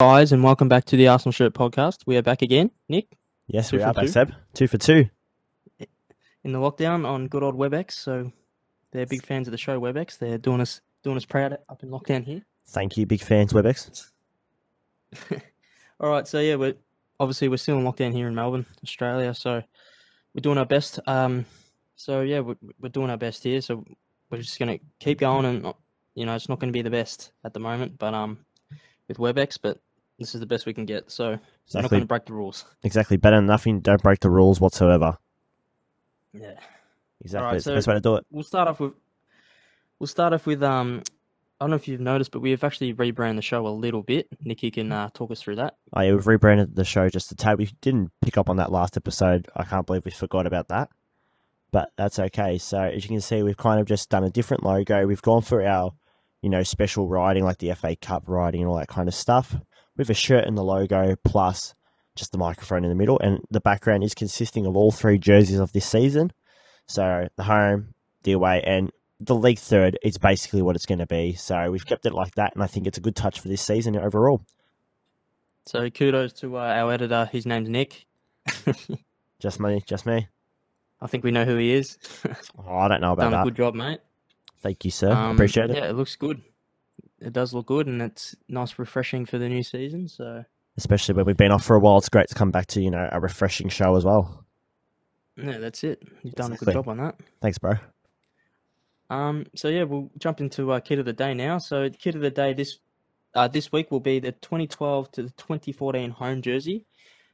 [0.00, 2.02] guys, and welcome back to the Arsenal Shirt Podcast.
[2.06, 3.16] We are back again, Nick,
[3.48, 4.08] Yes, we are back, two.
[4.08, 4.32] Seb.
[4.54, 5.06] Two for two.
[6.44, 7.94] in the lockdown on good old WebEx.
[7.94, 8.30] So
[8.92, 10.16] they're big fans of the show WebEx.
[10.18, 12.42] They're doing us doing us proud up in lockdown here.
[12.68, 14.10] Thank you, big fans, WebEx.
[16.00, 16.76] All right, so yeah, we're
[17.18, 19.34] obviously we're still in lockdown here in Melbourne, Australia.
[19.34, 19.64] So
[20.32, 21.00] we're doing our best.
[21.08, 21.44] Um,
[21.96, 23.60] so yeah, we're, we're doing our best here.
[23.60, 23.84] So
[24.30, 25.74] we're just gonna keep going, and
[26.14, 28.38] you know, it's not going to be the best at the moment, but um,
[29.08, 29.80] with WebEx, but
[30.18, 31.10] this is the best we can get.
[31.10, 31.38] So
[31.74, 32.64] we're not going to break the rules.
[32.82, 33.16] exactly.
[33.16, 33.80] Better than nothing.
[33.80, 35.16] Don't break the rules whatsoever.
[36.32, 36.54] Yeah.
[37.20, 37.56] Exactly.
[37.56, 38.26] It's the so- best way to do it.
[38.30, 38.92] we'll start off with
[39.98, 41.02] we'll start off with um
[41.60, 44.28] I don't know if you've noticed, but we've actually rebranded the show a little bit.
[44.44, 45.74] Nicky can uh, talk us through that.
[45.92, 47.58] Oh, yeah, we've rebranded the show just a tad.
[47.58, 49.48] We didn't pick up on that last episode.
[49.56, 50.88] I can't believe we forgot about that.
[51.72, 52.58] But that's okay.
[52.58, 55.04] So as you can see, we've kind of just done a different logo.
[55.04, 55.92] We've gone for our,
[56.42, 59.56] you know, special writing like the FA Cup writing and all that kind of stuff.
[59.98, 61.74] With a shirt and the logo plus
[62.14, 65.58] just the microphone in the middle, and the background is consisting of all three jerseys
[65.58, 66.32] of this season.
[66.86, 71.06] So the home, the away, and the league third is basically what it's going to
[71.06, 71.34] be.
[71.34, 73.62] So we've kept it like that, and I think it's a good touch for this
[73.62, 74.40] season overall.
[75.66, 77.28] So kudos to uh, our editor.
[77.30, 78.06] His name's Nick.
[79.40, 80.26] Just me, just me.
[81.00, 81.96] I think we know who he is.
[82.58, 83.44] Oh, I don't know about Done a that.
[83.44, 84.00] good job, mate.
[84.62, 85.12] Thank you, sir.
[85.12, 85.76] Um, Appreciate it.
[85.76, 86.42] Yeah, it looks good.
[87.20, 90.08] It does look good, and it's nice, refreshing for the new season.
[90.08, 90.44] So
[90.76, 92.90] Especially when we've been off for a while, it's great to come back to you
[92.90, 94.44] know a refreshing show as well.
[95.36, 96.02] yeah, that's it.
[96.22, 97.16] You've done a good job on that.
[97.40, 97.74] Thanks, bro.
[99.10, 101.58] Um, so yeah, we'll jump into uh, kid of the day now.
[101.58, 102.78] So kid of the day this
[103.34, 106.84] uh, this week will be the 2012 to the 2014 home jersey,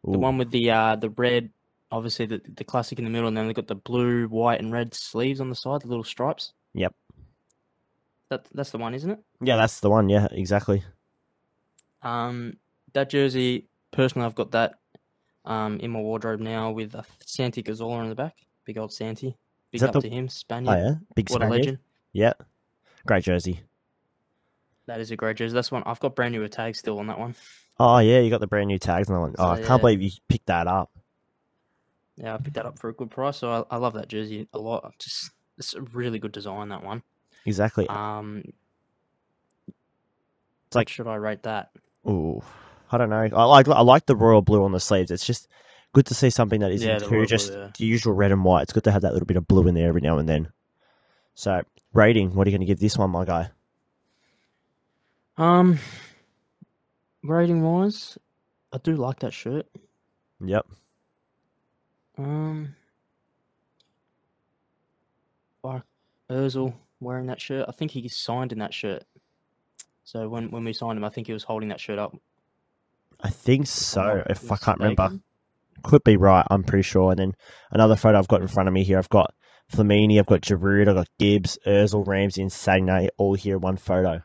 [0.04, 1.50] the one with the uh, the red,
[1.91, 4.72] obviously the the classic in the middle, and then they've got the blue, white, and
[4.72, 6.52] red sleeves on the side, the little stripes.
[6.74, 6.94] Yep.
[8.30, 9.19] That that's the one, isn't it?
[9.41, 10.08] Yeah, that's the one.
[10.08, 10.83] Yeah, exactly.
[12.03, 12.56] Um,
[12.93, 14.75] that jersey, personally, I've got that
[15.44, 19.37] um in my wardrobe now with a Santi Cazorla in the back, big old Santi.
[19.71, 21.50] Big up the- to him, Oh yeah, big what a Spaniard.
[21.60, 21.78] legend.
[22.12, 22.32] Yeah,
[23.06, 23.60] great jersey.
[24.87, 25.54] That is a great jersey.
[25.54, 25.82] That's one.
[25.84, 27.34] I've got brand new tags still on that one.
[27.81, 29.34] Oh yeah, you got the brand new tags on that one.
[29.38, 29.66] Oh, So, I yeah.
[29.66, 30.91] can't believe you picked that up.
[32.16, 34.47] Yeah, I picked that up for a good price, so I, I love that jersey
[34.53, 34.94] a lot.
[35.00, 37.03] Just it's a really good design that one.
[37.47, 37.87] Exactly.
[37.88, 38.43] Um,
[40.66, 41.71] It's like- should I rate that?
[42.09, 42.43] Ooh,
[42.91, 43.28] I don't know.
[43.32, 45.10] I like I like the royal blue on the sleeves.
[45.10, 45.49] It's just
[45.93, 47.71] good to see something that isn't Yeah, too blue, just yeah.
[47.78, 48.62] the usual red and white.
[48.62, 50.49] It's good to have that little bit of blue in there every now and then.
[51.34, 51.62] So
[51.93, 53.50] rating, what are you going to give this one, my guy?
[55.37, 55.78] Um,
[57.22, 58.19] rating wise,
[58.72, 59.66] I do like that shirt.
[60.41, 60.66] Yep.
[62.19, 62.75] Um,
[65.62, 65.83] like
[66.31, 67.66] Özil wearing that shirt.
[67.69, 69.04] I think he signed in that shirt.
[70.04, 72.16] So when when we signed him, I think he was holding that shirt up.
[73.20, 74.22] I think so.
[74.28, 75.19] If I can't remember.
[75.82, 76.47] could be right.
[76.50, 77.10] I'm pretty sure.
[77.10, 77.32] And then
[77.70, 78.98] another photo I've got in front of me here.
[78.98, 79.32] I've got
[79.72, 83.76] Flamini, I've got Giroud, I've got Gibbs, Özil, Ramsey, and Sagna all here in one
[83.76, 84.22] photo.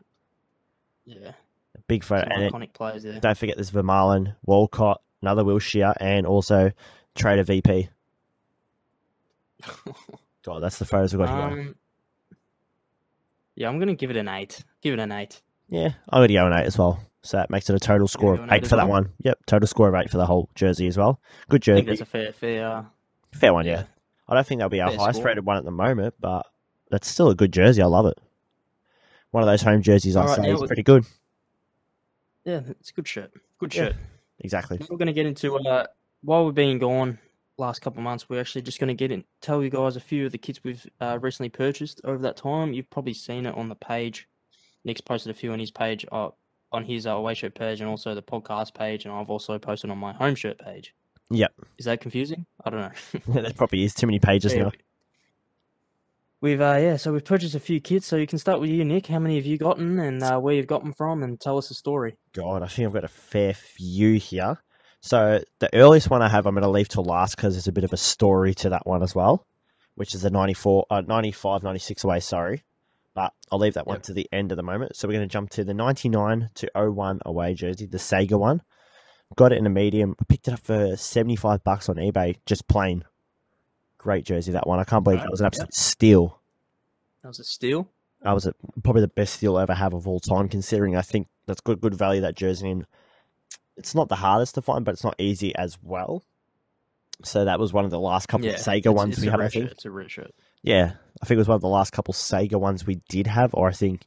[1.05, 1.31] Yeah,
[1.87, 2.27] Big photo.
[2.29, 3.19] some And iconic players there.
[3.19, 6.71] don't forget there's Vermaelen, Walcott, another Wilshere, and also
[7.15, 7.89] Trader VP.
[10.43, 11.59] God, that's the photos we've got here.
[11.61, 11.75] Um,
[13.59, 14.63] Yeah, I'm gonna give it an eight.
[14.81, 15.41] Give it an eight.
[15.71, 16.99] Yeah, I'm going to go an 8 as well.
[17.21, 19.11] So that makes it a total score of 8 8 as for that one.
[19.21, 21.21] Yep, total score of 8 for the whole jersey as well.
[21.47, 21.83] Good jersey.
[21.83, 22.67] I think that's a fair, fair.
[22.67, 22.83] Uh,
[23.35, 23.83] Fair one, yeah.
[24.27, 25.27] I don't think that'll be our highest score.
[25.27, 26.47] rated one at the moment, but
[26.89, 27.83] that's still a good jersey.
[27.83, 28.17] I love it.
[29.29, 31.05] One of those home jerseys I Alright, say is pretty good.
[32.45, 33.31] yeah, it's a good shirt.
[33.59, 33.83] Good Yeah.
[33.89, 33.95] shirt.
[34.39, 34.79] Exactly.
[34.89, 35.85] We're gonna get into uh,
[36.23, 37.19] while we've been gone
[37.59, 38.29] last couple of months.
[38.29, 40.85] We're actually just gonna get in, tell you guys a few of the kits we've
[41.01, 42.73] uh, recently purchased over that time.
[42.73, 44.27] You've probably seen it on the page.
[44.85, 46.29] Nick's posted a few on his page, uh,
[46.71, 49.91] on his uh, away shirt page, and also the podcast page, and I've also posted
[49.91, 50.93] on my home shirt page.
[51.31, 51.53] Yep.
[51.77, 52.45] Is that confusing?
[52.63, 53.41] I don't know.
[53.41, 54.71] there probably is too many pages Yeah, now.
[56.41, 58.07] We've uh yeah, so we've purchased a few kits.
[58.07, 59.07] So you can start with you, Nick.
[59.07, 61.69] How many have you gotten, and uh, where you've got them from, and tell us
[61.69, 62.15] a story.
[62.33, 64.57] God, I think I've got a fair few here.
[65.01, 67.71] So the earliest one I have, I'm going to leave till last because there's a
[67.71, 69.45] bit of a story to that one as well,
[69.95, 72.63] which is the 94, uh, 95, 96 away, sorry.
[73.15, 74.03] But I'll leave that one Yep.
[74.03, 74.95] to the end of the moment.
[74.95, 78.61] So we're going to jump to the 99 to 01 away jersey, the Sega one.
[79.35, 80.15] Got it in a medium.
[80.19, 83.03] I picked it up for 75 bucks on eBay, just plain.
[83.97, 84.79] Great jersey, that one.
[84.79, 85.53] I can't believe that was an yep.
[85.53, 86.39] absolute steal.
[87.21, 87.89] That was a steal.
[88.21, 88.53] That was a,
[88.83, 91.79] probably the best steal I ever have of all time, considering I think that's good,
[91.79, 92.69] good value that jersey.
[92.69, 92.85] And
[93.79, 96.23] it's not the hardest to find, but it's not easy as well.
[97.23, 99.31] So that was one of the last couple Yeah, of Sega it's- ones it's we
[99.31, 99.41] had.
[99.41, 99.65] I think.
[99.65, 100.31] shirt, It's a rare shirt.
[100.61, 103.53] Yeah, I think it was one of the last couple Sega ones we did have,
[103.53, 104.05] or I think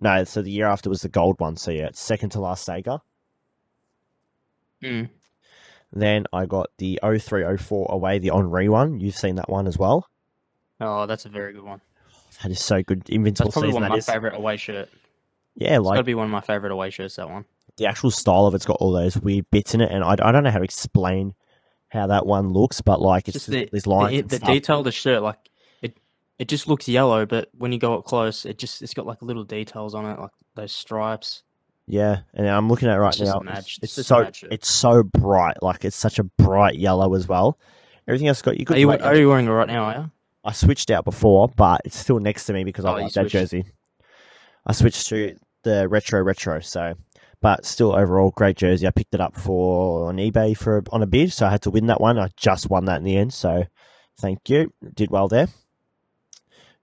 [0.00, 0.24] no.
[0.24, 1.56] So the year after was the gold one.
[1.56, 3.00] So yeah, it's second to last Sega.
[4.82, 5.08] Mm.
[5.92, 9.00] Then I got the 0304 away, the Henri one.
[9.00, 10.08] You've seen that one as well.
[10.80, 11.80] Oh, that's a very good one.
[12.42, 13.08] That is so good.
[13.08, 13.74] Invincible That's probably season.
[13.82, 14.06] one of my is.
[14.06, 14.90] favorite away shirt.
[15.54, 17.16] Yeah, like It's gotta be one of my favorite away shirts.
[17.16, 17.46] That one.
[17.76, 20.32] The actual style of it's got all those weird bits in it, and I, I
[20.32, 21.34] don't know how to explain
[21.88, 24.22] how that one looks, but like it's Just the these the, lines.
[24.28, 25.38] the, the detail of the shirt, like
[25.82, 25.98] it,
[26.38, 29.22] it just looks yellow, but when you go up close, it just it's got like
[29.22, 31.42] little details on it, like those stripes.
[31.86, 33.38] Yeah, and I'm looking at it right It's now.
[33.40, 37.58] mad- it's it's so it's so bright, like it's such a bright yellow as well.
[38.08, 39.84] Everything else got you Are you, are you wearing it right now?
[39.84, 40.10] Are you?
[40.44, 43.12] I switched out before, but it's still next to me because I Oh, you like
[43.14, 43.64] that jersey.
[44.64, 46.94] I switched to the retro retro, so
[47.40, 48.86] but still overall great jersey.
[48.86, 51.70] I picked it up for on eBay for on a bid, so I had to
[51.70, 52.18] win that one.
[52.18, 53.64] I just won that in the end, so
[54.18, 54.72] thank you.
[54.94, 55.48] Did well there.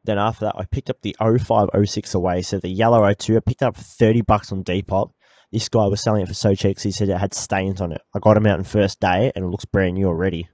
[0.05, 3.37] Then after that, I picked up the 0506 away, so the yellow 02.
[3.37, 5.11] I picked up for 30 bucks on Depop.
[5.51, 7.91] This guy was selling it for so cheap 'cause he said it had stains on
[7.93, 8.01] it.
[8.13, 10.49] I got him out in first day, and it looks brand new already.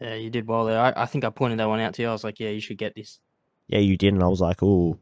[0.00, 0.78] Yeah, you did well there.
[0.80, 2.08] I, I think I pointed that one out to you.
[2.08, 3.18] I was like, yeah, you should get this.
[3.66, 4.98] Yeah, you did, and I was like, oh,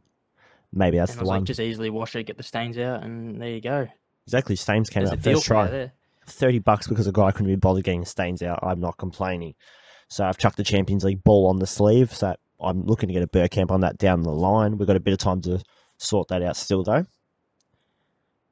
[0.72, 1.38] maybe that's and I the was one.
[1.40, 3.86] like, just easily wash it, get the stains out, and there you go.
[4.26, 5.66] Exactly, stains came There's out first try.
[5.68, 5.92] there.
[6.26, 8.58] Thirty bucks because a guy couldn't be bothered getting the stains out.
[8.62, 9.54] I'm not complaining.
[10.08, 12.12] So I've chucked the Champions League ball on the sleeve.
[12.12, 14.76] So I'm looking to get a Bergkamp on that down the line.
[14.76, 15.62] We've got a bit of time to
[15.98, 17.06] sort that out still though.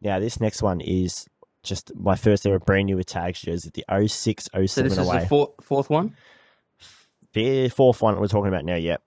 [0.01, 1.27] Now this next one is
[1.65, 5.11] just my first ever brand new with tags jersey, the 06 So 07 this is
[5.11, 6.15] the fourth, fourth one.
[7.33, 9.03] the fourth one we're talking about now, yep.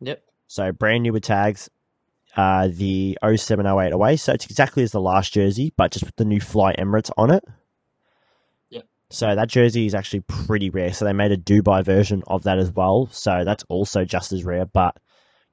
[0.00, 0.22] Yep.
[0.48, 1.68] So brand new with tags,
[2.36, 4.16] uh, the 0708 away.
[4.16, 7.30] So it's exactly as the last jersey, but just with the new Fly Emirates on
[7.30, 7.44] it.
[8.70, 8.84] Yep.
[9.10, 10.92] So that jersey is actually pretty rare.
[10.92, 13.08] So they made a Dubai version of that as well.
[13.10, 14.66] So that's also just as rare.
[14.66, 14.98] But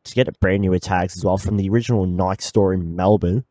[0.04, 2.96] to get it brand new with tags as well from the original Nike store in
[2.96, 3.46] Melbourne,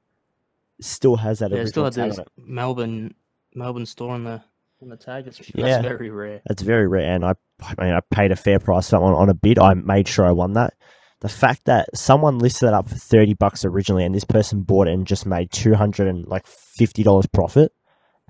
[0.80, 2.48] still has that Yeah, it still original had tag on it.
[2.48, 3.14] Melbourne
[3.54, 4.42] Melbourne store on the
[4.82, 5.26] on the tag.
[5.26, 5.80] It's, Yeah.
[5.80, 6.42] Very rare.
[6.46, 9.14] That's very rare, and I, I mean, I paid a fair price for that one
[9.14, 9.58] on a bid.
[9.58, 10.74] I made sure I won that.
[11.22, 14.88] The fact that someone listed it up for thirty bucks originally, and this person bought
[14.88, 17.72] it and just made two hundred and like fifty dollars profit,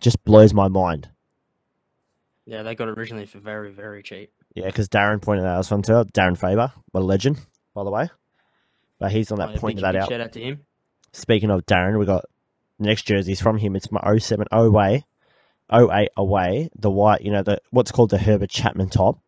[0.00, 1.08] just blows my mind.
[2.44, 4.30] Yeah, they got it originally for very very cheap.
[4.54, 7.38] Yeah, because Darren pointed that out one to Darren Faber, what a legend,
[7.74, 8.10] by the way.
[8.98, 10.08] But he's on Oh, that pointed big- that out.
[10.10, 10.60] Shout out to him.
[11.14, 12.26] Speaking of Darren, we got
[12.78, 13.74] the next jerseys from him.
[13.74, 15.06] It's my 07 away,
[15.72, 16.68] 08 away.
[16.76, 19.18] The white, you know, the what's called the Herbert Chapman top.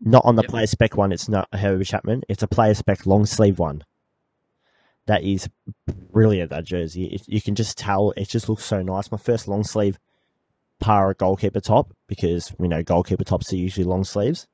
[0.00, 0.50] Not on the Yep.
[0.50, 1.10] player spec one.
[1.12, 2.22] It's not a Herbert Chapman.
[2.28, 3.82] It's a player spec long sleeve one.
[5.06, 5.48] That is
[6.12, 6.50] brilliant.
[6.50, 7.06] That jersey.
[7.06, 8.12] It, you can just tell.
[8.16, 9.10] It just looks so nice.
[9.10, 9.98] My first long sleeve
[10.80, 14.46] para goalkeeper top because we know goalkeeper tops are usually long sleeves.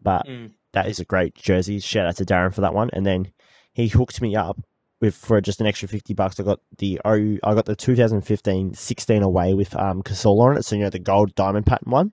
[0.00, 0.52] But Mm.
[0.72, 1.78] that is a great jersey.
[1.80, 2.88] Shout out to Darren for that one.
[2.92, 3.32] And then
[3.74, 4.58] he hooked me up
[5.00, 6.40] with for just an extra fifty bucks.
[6.40, 10.64] I got the oh i got the 2015-16 away with um Cazorla on it.
[10.64, 12.12] So you know the gold diamond pattern one.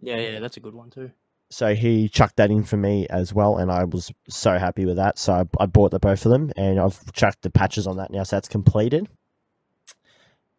[0.00, 1.10] Yeah, yeah, that's a good one too.
[1.48, 4.96] So he chucked that in for me as well, and I was so happy with
[4.96, 5.18] that.
[5.18, 8.10] So I, I bought the both of them, and I've chucked the patches on that
[8.10, 8.24] now.
[8.24, 9.08] So that's completed.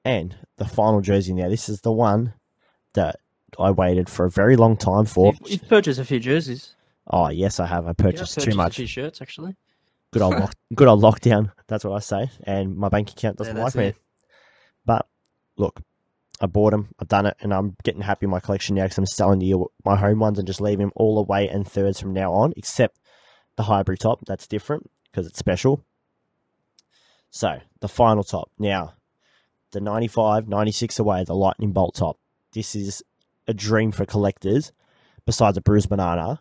[0.06, 1.50] And the final jersey now.
[1.50, 2.34] This is the one
[2.94, 3.18] that
[3.60, 5.34] I waited for a very long time for.
[5.42, 6.76] You've, you've purchased a few jerseys.
[7.10, 7.84] Oh yes, I have.
[7.86, 8.78] I You have purchased too a much.
[8.78, 9.56] few shirts actually.
[10.14, 11.52] good old lock, good old lockdown.
[11.68, 12.30] That's what I say.
[12.44, 14.02] And my bank account doesn't Yeah, like that's me.
[14.86, 15.06] But
[15.58, 15.82] look,
[16.40, 16.90] I bought them.
[17.00, 19.72] I've done it, and I'm getting happy with my collection now because I'm selling you
[19.84, 23.00] my home ones and just leaving them all away and thirds from now on, except
[23.56, 24.20] the hybrid top.
[24.26, 25.84] That's different because it's special.
[27.30, 28.94] So the final top now,
[29.72, 32.18] the 95, 96 away, the lightning bolt top.
[32.54, 33.04] This is
[33.48, 34.72] a dream for collectors.
[35.26, 36.40] Besides a bruised banana,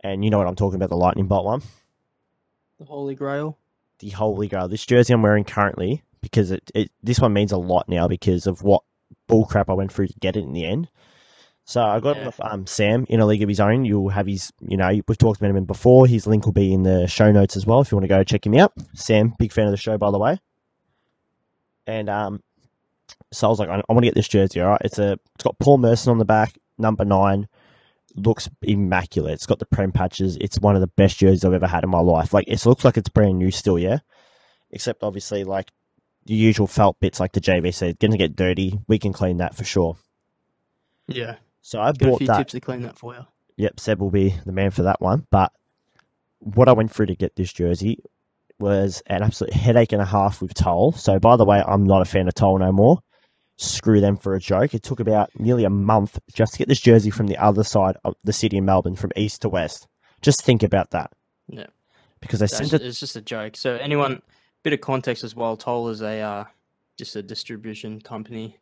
[0.00, 1.62] and you know what I'm talking about, the lightning bolt one
[2.78, 3.58] The Holy Grail.
[3.98, 4.68] the holy grail.
[4.68, 8.46] This jersey I'm wearing currently because it, it this one means a lot now because
[8.46, 8.82] of what
[9.28, 10.88] bullcrap I went through to get it in the end.
[11.64, 12.30] So I got Yeah.
[12.40, 13.84] um, Sam in a league of his own.
[13.84, 16.06] You'll have his, you know, we've talked about him before.
[16.06, 18.24] His link will be in the show notes as well if you want to go
[18.24, 18.72] check him out.
[18.94, 20.38] Sam, big fan of the show by the way.
[21.86, 22.42] And um,
[23.32, 24.60] so I was like, I, I want to get this jersey.
[24.60, 27.48] All right, it's a, it's got Paul Merson on the back, number nine.
[28.16, 29.34] Looks immaculate.
[29.34, 30.36] It's got the prem patches.
[30.40, 32.32] It's one of the best jerseys I've ever had in my life.
[32.32, 33.98] Like it looks like it's brand new still, yeah.
[34.70, 35.70] Except obviously like
[36.28, 37.88] the usual felt bits like the JVC.
[37.88, 38.78] It's gonna get dirty.
[38.86, 39.96] We can clean that for sure.
[41.06, 41.36] Yeah.
[41.62, 42.36] So I Got a few that.
[42.36, 43.26] tips to clean that for you.
[43.56, 45.26] Yep, Seb will be the man for that one.
[45.30, 45.52] But
[46.40, 48.04] what I went through to get this jersey
[48.60, 50.92] was an absolute headache and a half with Toll.
[50.92, 52.98] So by the way, I'm not a fan of Toll no more.
[53.56, 54.74] Screw them for a joke.
[54.74, 57.96] It took about nearly a month just to get this jersey from the other side
[58.04, 59.88] of the city of Melbourne, from east to west.
[60.20, 61.10] Just think about that.
[61.48, 61.66] Yeah.
[62.20, 63.56] Because they That's, sent it it's just a joke.
[63.56, 64.20] So anyone,
[64.62, 65.56] bit of context as well.
[65.56, 66.44] Toll is a uh,
[66.96, 68.58] just a distribution company.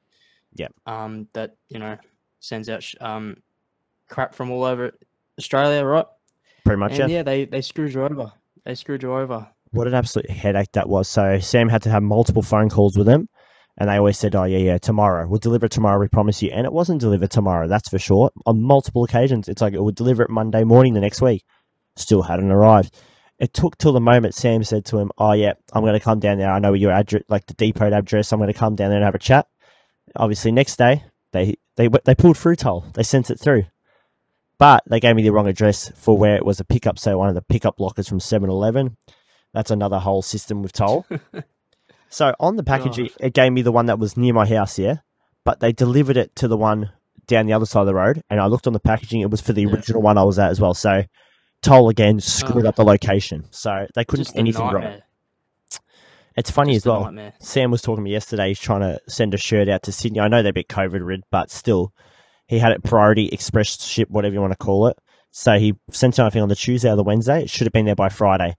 [0.54, 0.72] Yep.
[0.86, 1.96] Um, that you know
[2.40, 3.36] sends out sh- um
[4.08, 4.92] crap from all over
[5.38, 6.06] Australia, right?
[6.64, 7.18] Pretty much, and yeah.
[7.18, 8.32] yeah, they they screwed you over.
[8.64, 9.48] They screwed you over.
[9.70, 11.08] What an absolute headache that was.
[11.08, 13.28] So Sam had to have multiple phone calls with them,
[13.78, 16.00] and they always said, "Oh yeah, yeah, tomorrow we'll deliver it tomorrow.
[16.00, 17.68] We promise you." And it wasn't delivered tomorrow.
[17.68, 18.30] That's for sure.
[18.46, 21.44] On multiple occasions, it's like it would deliver it Monday morning the next week.
[21.96, 22.96] Still hadn't arrived.
[23.38, 26.20] It took till the moment Sam said to him, "Oh yeah, I'm going to come
[26.20, 26.50] down there.
[26.50, 28.32] I know your address, like the depot address.
[28.32, 29.46] I'm going to come down there and have a chat."
[30.14, 32.84] Obviously, next day they they they pulled through toll.
[32.94, 33.64] They sent it through.
[34.58, 37.28] But they gave me the wrong address for where it was a pickup, so one
[37.28, 38.96] of the pickup lockers from 7 Eleven.
[39.52, 41.04] That's another whole system with toll.
[42.08, 44.96] so on the packaging, it gave me the one that was near my house, yeah.
[45.44, 46.90] But they delivered it to the one
[47.26, 49.42] down the other side of the road, and I looked on the packaging, it was
[49.42, 49.72] for the Yeah.
[49.74, 50.72] original one I was at as well.
[50.72, 51.02] So
[51.66, 52.68] toll again screwed Oh.
[52.68, 53.44] up the location.
[53.50, 54.82] So they couldn't do anything nightmare.
[54.90, 55.02] right.
[56.36, 57.04] It's funny Just as well.
[57.04, 57.32] nightmare.
[57.40, 58.48] Sam was talking to me yesterday.
[58.48, 60.20] He's trying to send a shirt out to Sydney.
[60.20, 61.92] I know they're a bit COVID rid, but still,
[62.46, 64.98] he had it priority express ship, whatever you want to call it.
[65.30, 67.42] So he sent it, I think, on the Tuesday or the Wednesday.
[67.42, 68.54] It should have been there by Friday.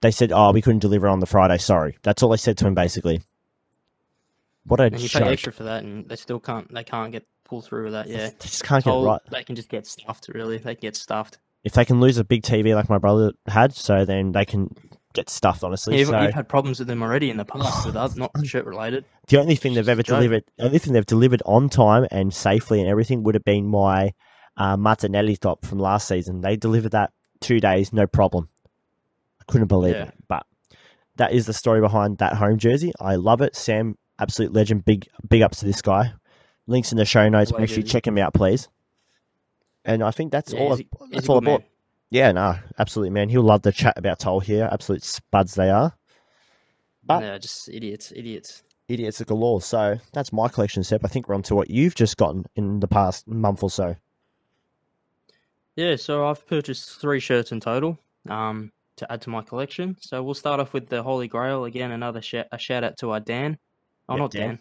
[0.00, 1.58] They said, "Oh, we couldn't deliver on the Friday.
[1.58, 3.22] Sorry." That's all they said to him, basically.
[4.64, 6.72] What a And you pay extra for that, and they still can't.
[6.72, 8.06] They can't get pull through with that.
[8.06, 9.20] Yeah, They just can't get right.
[9.30, 10.28] They can just get stuffed.
[10.28, 11.38] Really, they can get stuffed.
[11.64, 14.68] If they can lose a big TV like my brother had, so then they can
[15.12, 15.64] get stuffed.
[15.64, 18.30] Honestly, you've, so you've had problems with them already in the past with us, not
[18.44, 19.04] shirt related.
[19.26, 20.16] the only thing they've ever joke.
[20.18, 23.66] delivered, the only thing they've delivered on time and safely and everything would have been
[23.66, 24.12] my
[24.56, 26.40] uh, Martinelli top from last season.
[26.40, 27.10] They delivered that
[27.40, 28.48] two days, no problem.
[29.40, 30.04] I couldn't believe Yeah.
[30.04, 30.14] it.
[30.28, 30.46] But
[31.16, 32.92] that is the story behind that home jersey.
[33.00, 33.56] I love it.
[33.56, 34.84] Sam, absolute legend.
[34.84, 36.12] Big big ups to this guy.
[36.68, 37.52] Links in the show notes.
[37.52, 38.68] Make sure you check him out, please.
[39.88, 40.72] And I think that's Yeah, all.
[40.74, 41.60] I, a- that's all I bought.
[41.62, 41.68] man.
[42.10, 43.28] Yeah, no, absolutely, man.
[43.28, 44.68] He'll love the chat about Toll here.
[44.70, 45.94] Absolute spuds they are.
[47.04, 48.62] But- yeah, just idiots, idiots.
[48.88, 49.60] idiots galore.
[49.62, 51.04] So that's my collection, Seb.
[51.04, 53.96] I think we're on to what you've just gotten in the past month or so.
[55.76, 59.96] Yeah, so I've purchased three shirts in total um, to add to my collection.
[60.00, 61.92] So we'll start off with the Holy Grail again.
[61.92, 63.58] Another sh- a shout out to our Dan.
[64.08, 64.46] Oh, Yeah, not Dan.
[64.48, 64.58] Dan.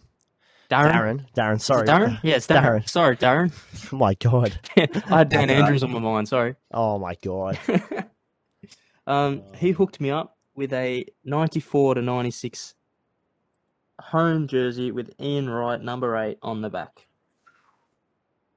[0.69, 0.91] Darren.
[0.91, 1.88] Darren, Darren, sorry.
[1.88, 2.19] Darren?
[2.24, 2.81] Yeah, it's Darren.
[2.81, 2.89] Darren.
[2.89, 3.51] Sorry, Darren.
[3.91, 4.59] Oh my god.
[4.77, 5.50] I had Dan That's all right.
[5.50, 6.27] Andrews on my mind.
[6.27, 6.55] Sorry.
[6.74, 7.59] Oh my god.
[9.07, 12.74] um, he hooked me up with a 94 to 96
[14.00, 17.07] home jersey with Ian Wright, number eight, on the back.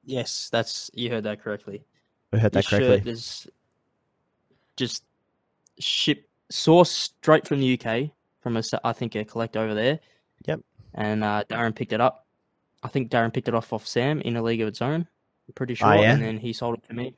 [0.04, 1.84] Yes, that's you heard that correctly.
[2.32, 3.12] We heard that shirt correctly.
[3.12, 3.46] is
[4.76, 5.04] just
[5.78, 10.00] shipped, sourced straight from the UK from a I think a collector over there.
[10.94, 12.26] And uh, Darren picked it up.
[12.82, 15.06] I think Darren picked it off off Sam in a league of its own.
[15.48, 15.88] I'm pretty sure.
[15.88, 16.12] Oh, yeah?
[16.14, 17.14] And then he sold it to me.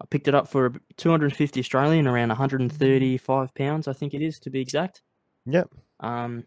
[0.00, 4.50] I picked it up for 250 Australian, around 135 pounds, I think it is to
[4.50, 5.02] be exact.
[5.46, 5.70] Yep.
[6.00, 6.44] Um,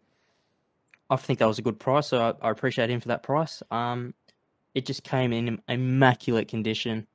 [1.10, 3.64] I think that was a good price, so I, I appreciate him for that price.
[3.72, 4.14] Um,
[4.76, 7.08] it just came in immaculate condition.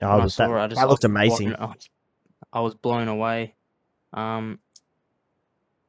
[0.00, 1.54] Oh, When I was saw that, it, I just- that looked amazing.
[2.52, 3.54] I was blown away.
[4.14, 4.58] Um,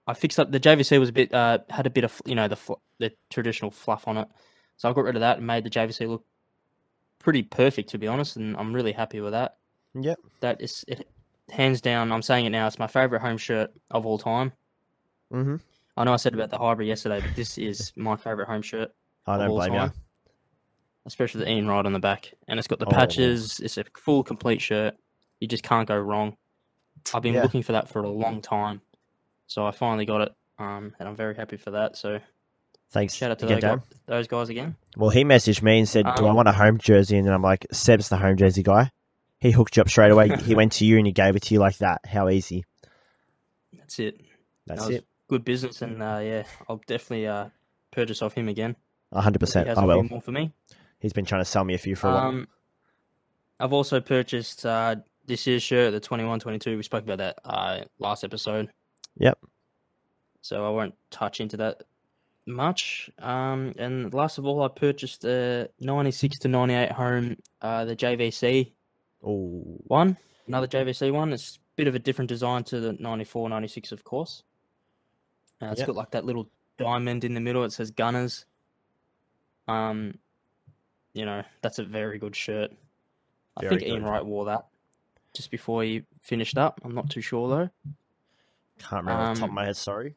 [0.08, 2.48] I fixed up the JVC was a bit uh had a bit of you know
[2.48, 4.28] the fl- the traditional fluff on it,
[4.78, 6.26] so I got rid of that and made the JVC look
[7.20, 9.58] pretty perfect to be honest, and I'm really happy with that.
[9.94, 10.20] Yep.
[10.40, 11.08] That is it,
[11.52, 12.12] hands down.
[12.12, 12.66] I'm saying it now.
[12.68, 14.54] It's my favorite home shirt of all time.
[15.32, 15.58] Mm-hmm.
[15.98, 18.92] I know I said about the hybrid yesterday, but this is my favorite home shirt
[19.28, 19.92] I don't blame you.
[21.06, 22.92] Especially the Ian Wright on the back, and it's got the Oh.
[22.92, 23.60] patches.
[23.60, 24.96] It's a full, complete shirt.
[25.40, 26.38] You just can't go wrong.
[27.14, 27.42] I've been Yeah.
[27.42, 28.82] looking for that for a long time,
[29.52, 31.98] so I finally got it, um, and I'm very happy for that.
[31.98, 32.20] So
[32.92, 33.14] Thanks.
[33.16, 34.78] shout out to those, those guys again.
[34.96, 37.34] Well, he messaged me and said, "Do I Um, want a home jersey?" And then
[37.34, 38.92] I'm like, "Seb's the home jersey guy."
[39.40, 40.30] He hooked you up straight away.
[40.38, 42.06] he went to you and he gave it to you like that.
[42.06, 42.64] How easy.
[43.74, 44.22] That's it.
[44.68, 45.06] That's that it.
[45.28, 47.50] Good business, and uh, yeah, I'll definitely uh,
[47.92, 48.76] purchase off him again.
[49.14, 49.68] hundred He percent.
[49.68, 50.02] has I a will.
[50.02, 50.54] few more for me.
[51.00, 52.28] He's been trying to sell me a few for a while.
[52.28, 52.48] Um,
[53.60, 56.78] I've also purchased uh, this year's shirt, the 21-22.
[56.78, 58.70] We spoke about that uh, last episode.
[59.18, 59.40] Yep.
[60.42, 61.84] So I won't touch into that
[62.46, 63.10] much.
[63.20, 68.72] Um, and last of all, I purchased a 96 to 98 home, uh, the JVC
[69.24, 71.32] Oh, one, another JVC one.
[71.32, 74.42] It's a bit of a different design to the 94, 96, of course.
[75.62, 75.88] Uh, it's Yep.
[75.88, 77.64] got like that little diamond in the middle.
[77.64, 78.46] It says Gunners.
[79.68, 80.18] Um,
[81.14, 82.72] you know, that's a very good shirt.
[83.58, 84.04] I Very think Ian.
[84.04, 84.66] Wright wore that
[85.36, 86.82] just before he finished up.
[86.84, 87.70] I'm not too sure though.
[88.82, 89.78] Can't remember off the top of Um, my head.
[89.78, 90.16] Sorry.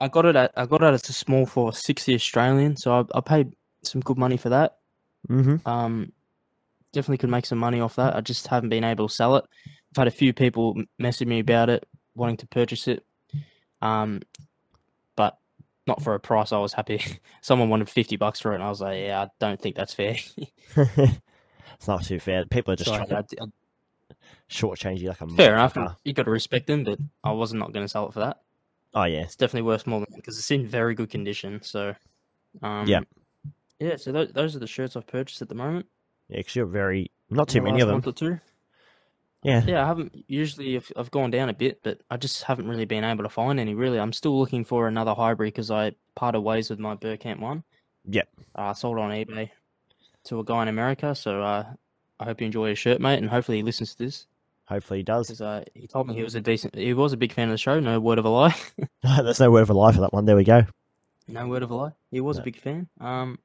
[0.00, 3.18] I got it at I got it at a small for sixty Australian, so I,
[3.18, 4.78] I paid some good money for that.
[5.28, 5.66] Mm-hmm.
[5.68, 6.12] Um,
[6.92, 8.16] definitely could make some money off that.
[8.16, 9.44] I just haven't been able to sell it.
[9.66, 13.04] I've had a few people message me about it, wanting to purchase it.
[13.80, 14.22] Um,
[15.16, 15.38] but
[15.86, 17.00] not for a price I was happy.
[17.40, 19.94] Someone wanted fifty bucks for it, and I was like, yeah, I don't think that's
[19.94, 20.16] fair.
[20.76, 22.44] it's not too fair.
[22.46, 23.46] People are just So, trying yeah, to I-
[24.50, 25.76] shortchange you like a fair enough.
[26.04, 28.40] You got to respect them, but I wasn't not going to sell it for that.
[28.94, 31.62] Oh yeah, It's definitely worth more than because it's in very good condition.
[31.62, 31.94] So,
[32.62, 33.04] um, Yep.
[33.80, 33.96] yeah.
[33.96, 35.86] So those, those are the shirts I've purchased at the moment.
[36.28, 36.38] yeah.
[36.38, 37.94] Because you're very not too many of them.
[37.96, 38.38] month or two.
[39.42, 40.76] Yeah, Yeah, I haven't usually.
[40.76, 43.58] I've, I've gone down a bit, but I just haven't really been able to find
[43.58, 43.74] any.
[43.74, 47.64] Really, I'm still looking for another hybrid because I parted ways with my Bergkamp one.
[48.08, 48.28] Yep.
[48.56, 49.50] Uh, I sold it on eBay
[50.24, 51.12] to a guy in America.
[51.16, 51.64] So uh,
[52.20, 54.26] I hope you enjoy his shirt, mate, and hopefully he listens to this
[54.64, 55.26] hopefully he does.
[55.26, 56.74] because uh, he told me he was a decent.
[56.74, 57.78] He was a big fan of the show.
[57.80, 58.54] No word of a lie.
[59.02, 60.24] There's no word of a lie for that one.
[60.24, 60.64] There we go.
[61.28, 61.92] no word of a lie.
[62.10, 62.42] He was No.
[62.42, 62.88] a big fan.
[63.00, 63.38] Um.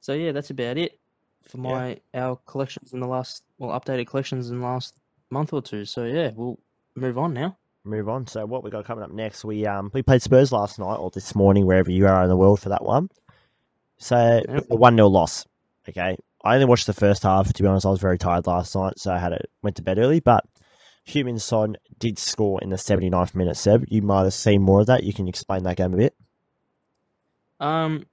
[0.00, 0.98] So yeah, that's about it
[1.42, 1.62] for Yeah.
[1.62, 4.94] my our collections in the last well updated collections in the last
[5.30, 5.84] month or two.
[5.84, 6.58] So yeah, we'll
[6.94, 7.56] move on now.
[7.84, 8.26] Move on.
[8.26, 9.44] So what we got coming up next?
[9.44, 12.36] We um we played Spurs last night or this morning, wherever you are in the
[12.36, 13.08] world for that one.
[13.98, 15.46] So a one 0 loss.
[15.88, 16.16] Okay,
[16.46, 17.52] I only watched the first half.
[17.52, 19.82] To be honest, I was very tired last night, so I had it went to
[19.82, 20.20] bed early.
[20.20, 20.44] But
[21.06, 23.56] Heung-min Son did score in the 79th minute.
[23.56, 25.04] Seb, you might have seen more of that.
[25.04, 26.14] You can explain that game a bit.
[27.60, 28.06] Um,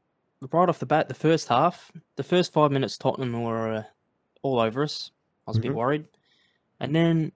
[0.52, 3.84] right off the bat, the first half, the first five minutes, Tottenham were uh,
[4.42, 5.12] all over us.
[5.48, 5.76] I was a bit Mhm.
[5.76, 6.06] worried,
[6.80, 7.34] and then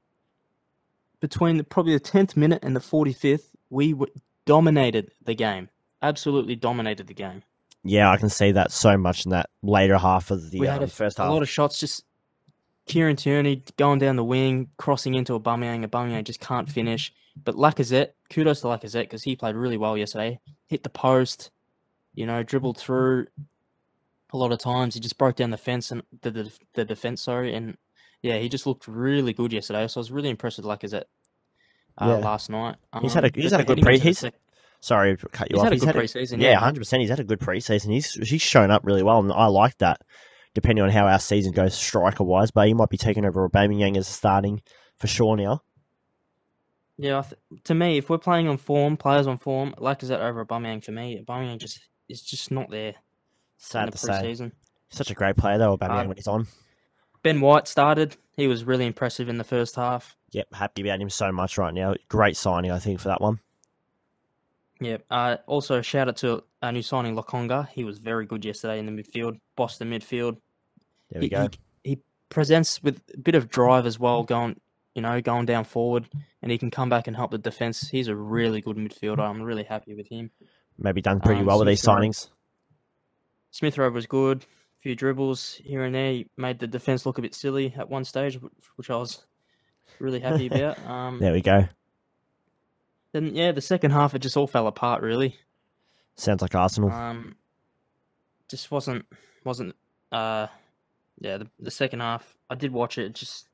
[1.20, 4.13] between the, probably the tenth minute and the forty fifth, we w-
[4.46, 5.70] dominated the game.
[6.01, 7.44] Absolutely dominated the game.
[7.88, 10.74] Yeah, I can see that so much in that later half of the we um,
[10.74, 11.27] had a, first half.
[11.27, 11.79] a lot of shots.
[11.79, 12.03] Just
[12.86, 15.86] Kieran Tierney going down the wing, crossing into a Aubameyang.
[15.86, 17.13] Aubameyang just can't finish.
[17.44, 20.39] But Lacazette, kudos to Lacazette because he played really well yesterday.
[20.67, 21.51] Hit the post,
[22.13, 23.27] you know, dribbled through.
[24.34, 27.22] A lot of times he just broke down the fence and the the, the defense.
[27.22, 27.77] Sorry, and
[28.22, 29.88] yeah, he just looked really good yesterday.
[29.88, 31.03] So I was really impressed with Lacazette
[32.00, 32.25] uh, Yeah.
[32.25, 32.75] last night.
[33.01, 34.34] He's had a- Um, he's had a good pre- he's- sec-
[34.80, 35.63] Sorry to cut you he's off.
[35.66, 36.42] had a He's good had a- good preseason.
[36.42, 37.02] Yeah, Yeah, hundred percent.
[37.02, 37.92] He's had a good preseason.
[37.92, 40.02] He's he's shown up really well, and I like that.
[40.54, 43.96] Depending on how our season goes, striker wise, but he might be taking over Aubameyang
[43.98, 44.62] as starting
[44.98, 45.62] for sure now.
[46.98, 50.10] Yeah, I th- to me, if we're playing on form, players on form, like is
[50.10, 52.96] that over Aubameyang for me, Aubameyang just is just not there in
[53.58, 54.52] Sad the to say, preseason.
[54.90, 55.78] such a great player though.
[55.78, 56.48] Aubameyang Uh, when he's on.
[57.24, 58.16] Ben White started.
[58.36, 60.16] He was really impressive in the first half.
[60.32, 61.94] Yep, happy about him so much right now.
[62.10, 63.40] Great signing, I think, for that one.
[64.80, 64.98] Yeah.
[65.10, 67.70] Uh, also, shout out to our new signing Lokonga.
[67.70, 70.38] He was very good yesterday in the midfield, Boston midfield.
[71.12, 71.50] There we he, go.
[71.84, 74.60] He, he presents with a bit of drive as well, going
[74.96, 76.08] you know going down forward,
[76.42, 77.88] and he can come back and help the defense.
[77.90, 79.20] He's a really good midfielder.
[79.20, 80.32] I'm really happy with him.
[80.78, 82.30] Maybe done pretty um, well with these signings.
[83.52, 84.44] Smith Rowe was good.
[84.44, 86.12] A few dribbles here and there.
[86.12, 88.38] He made the defense look a bit silly at one stage,
[88.76, 89.26] which I was
[90.00, 90.78] really happy about.
[90.86, 91.68] Um, There we go.
[93.13, 95.02] Then yeah, the second half it just all fell apart.
[95.02, 95.36] Really,
[96.15, 96.91] Sounds like Arsenal.
[96.91, 97.36] um,
[98.50, 99.06] just wasn't
[99.43, 99.76] wasn't.
[100.12, 100.48] Uh,
[101.20, 103.06] yeah, the, the second half I did watch it.
[103.08, 103.48] it Just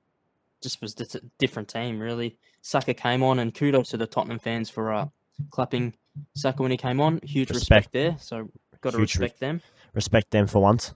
[0.61, 1.99] just was just a different team.
[1.99, 5.07] Really, Saka came on, and kudos to the Tottenham fans for uh,
[5.51, 5.93] clapping
[6.35, 7.19] Saka when he came on.
[7.23, 7.87] Huge Respect.
[7.87, 8.15] respect, there.
[8.19, 8.49] So
[8.81, 9.61] got to Huge re- respect them.
[9.93, 10.93] Respect them for once.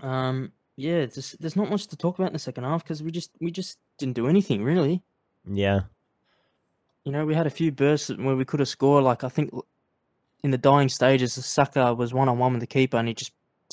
[0.00, 3.10] Um, yeah, just, there's not much to talk about in the second half because we
[3.10, 5.02] just we just didn't do anything really.
[5.50, 5.80] Yeah,
[7.04, 9.04] You know, we had a few bursts where we could have scored.
[9.04, 9.52] Like I think
[10.42, 13.32] in the dying stages, Saka was one on one with the keeper, and he just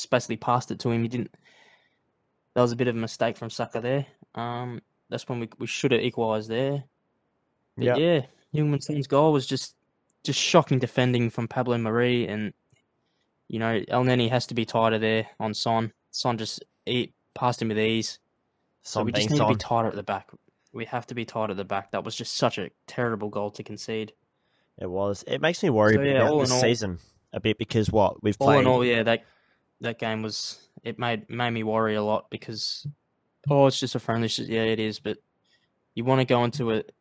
[0.10, 1.02] basically passed it to him.
[1.02, 1.36] He didn't.
[2.54, 4.06] That was a bit of a mistake from Saka there.
[4.36, 6.84] Um, that's when we we should have equalised there.
[7.78, 7.96] But yeah.
[7.96, 8.22] yeah,
[8.54, 9.76] Heung-min Son's goal was just
[10.24, 12.54] just shocking defending from Pablo Marí, and
[13.48, 15.91] you know Elneny has to be tighter there on Son.
[16.12, 18.20] Son just he passed him with ease.
[18.84, 20.30] So we just need to be tighter at the back.
[20.73, 21.91] We have to be tighter at the back.
[21.91, 24.13] That was just such a terrible goal to concede.
[24.79, 25.23] It was.
[25.27, 26.99] It makes me worry So, yeah, about this all- season
[27.34, 28.55] a bit because what we've All played.
[28.55, 29.23] All in all, yeah, that
[29.81, 32.86] that game was it made made me worry a lot because
[33.49, 34.29] oh, it's just a friendly.
[34.38, 35.17] Yeah, it is, but
[35.93, 36.93] you want to go into it,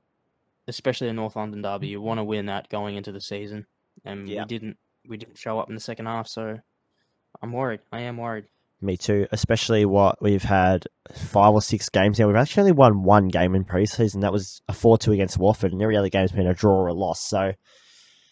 [0.68, 1.88] especially a North London derby.
[1.88, 3.66] You want to win that going into the season,
[4.04, 4.42] and Yeah.
[4.42, 4.76] we didn't.
[5.09, 6.59] We didn't show up in the second half, so
[7.40, 7.80] I'm worried.
[7.92, 8.46] I am worried.
[8.83, 9.27] Me too.
[9.31, 12.27] Especially what we've had five or six games now.
[12.27, 14.23] We've actually only won one game in preseason.
[14.23, 16.95] That was a four-two against Watford, and every other game's been a draw or a
[16.95, 17.21] loss.
[17.21, 17.53] So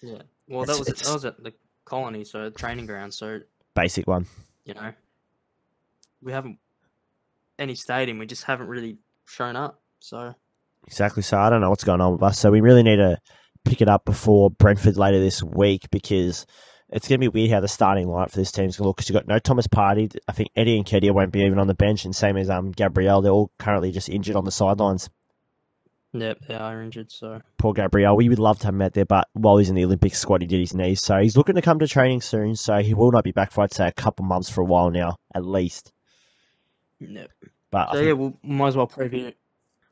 [0.03, 0.23] Yeah.
[0.49, 1.53] Well, that was that was at the
[1.85, 3.13] Colney, so training ground.
[3.13, 3.41] So
[3.75, 4.27] basic one.
[4.65, 4.93] you know,
[6.23, 6.59] we haven't
[7.59, 8.19] any stadium.
[8.19, 9.81] We just haven't really shown up.
[10.01, 10.35] So
[10.87, 11.23] Exactly.
[11.23, 12.39] So I don't know what's going on with us.
[12.39, 13.19] So we really need to
[13.65, 16.47] pick it up before Brentford later this week because
[16.91, 18.97] it's going to be weird how the starting lineup for this team's going to look.
[18.97, 20.17] Because you've got no Thomas Partey.
[20.27, 23.21] I think Eddie Nketiah won't be even on the bench, and same as um Gabriel.
[23.23, 25.11] They're all currently just injured on the sidelines.
[26.15, 27.13] Yep, they are injured.
[27.13, 28.17] So Poor Gabriel.
[28.17, 30.41] We would love to have him out there, but while he's in the Olympic squad,
[30.41, 31.03] he did his knees.
[31.03, 32.57] So he's looking to come to training soon.
[32.57, 34.91] So he will not be back for, I'd say, a couple months for a while
[34.91, 35.93] now, at least.
[36.99, 37.31] yep.
[37.71, 39.35] But So think- yeah, we might as well preview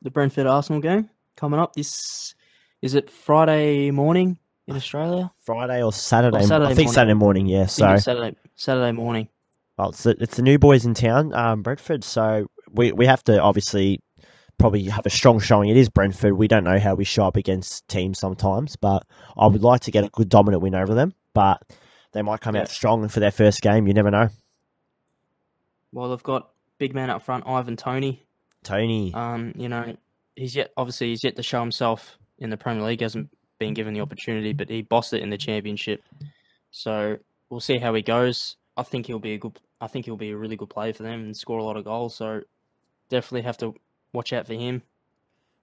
[0.01, 1.73] the Brentford Arsenal game coming up.
[1.75, 2.33] This
[2.81, 5.31] is it Friday morning in Australia.
[5.41, 6.37] Friday or Saturday.
[6.37, 6.93] Or Saturday I think morning.
[6.93, 7.65] Saturday morning, yeah.
[7.65, 9.27] So Saturday Saturday morning.
[9.77, 12.03] well, it's, the, it's the new boys in town, um, Brentford.
[12.03, 14.01] So we, we have to obviously
[14.57, 15.69] probably have a strong showing.
[15.69, 16.33] It is Brentford.
[16.33, 19.03] We don't know how we show up against teams sometimes, but
[19.37, 21.13] I would like to get a good dominant win over them.
[21.33, 21.61] But
[22.13, 22.61] they might come Yeah.
[22.61, 23.87] out strong for their first game.
[23.87, 24.29] You never know.
[25.91, 26.49] Well, they've got
[26.79, 28.23] big man up front, Ivan Toney.
[28.63, 29.95] Toney, Um, you know,
[30.35, 33.01] he's yet obviously he's yet to show himself in the Premier League.
[33.01, 36.03] Hasn't been given the opportunity, but he bossed it in the Championship.
[36.71, 37.17] So
[37.49, 38.57] we'll see how he goes.
[38.75, 39.59] I think he'll be a good.
[39.79, 41.83] I think he'll be a really good player for them and score a lot of
[41.85, 42.15] goals.
[42.15, 42.41] So
[43.09, 43.73] definitely have to
[44.13, 44.81] watch out for him.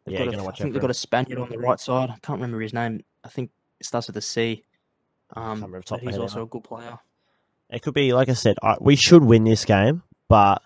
[0.04, 1.80] They've Yeah, got a- I watch out think they've got a Spaniard on the right
[1.80, 2.11] side.
[2.11, 3.02] I can't remember his name.
[3.24, 4.62] I think it starts with a C.
[5.37, 6.42] Um, remember top but he's also either.
[6.44, 6.98] a good player.
[7.70, 8.57] it could be like I said.
[8.62, 10.62] I, we should win this game, but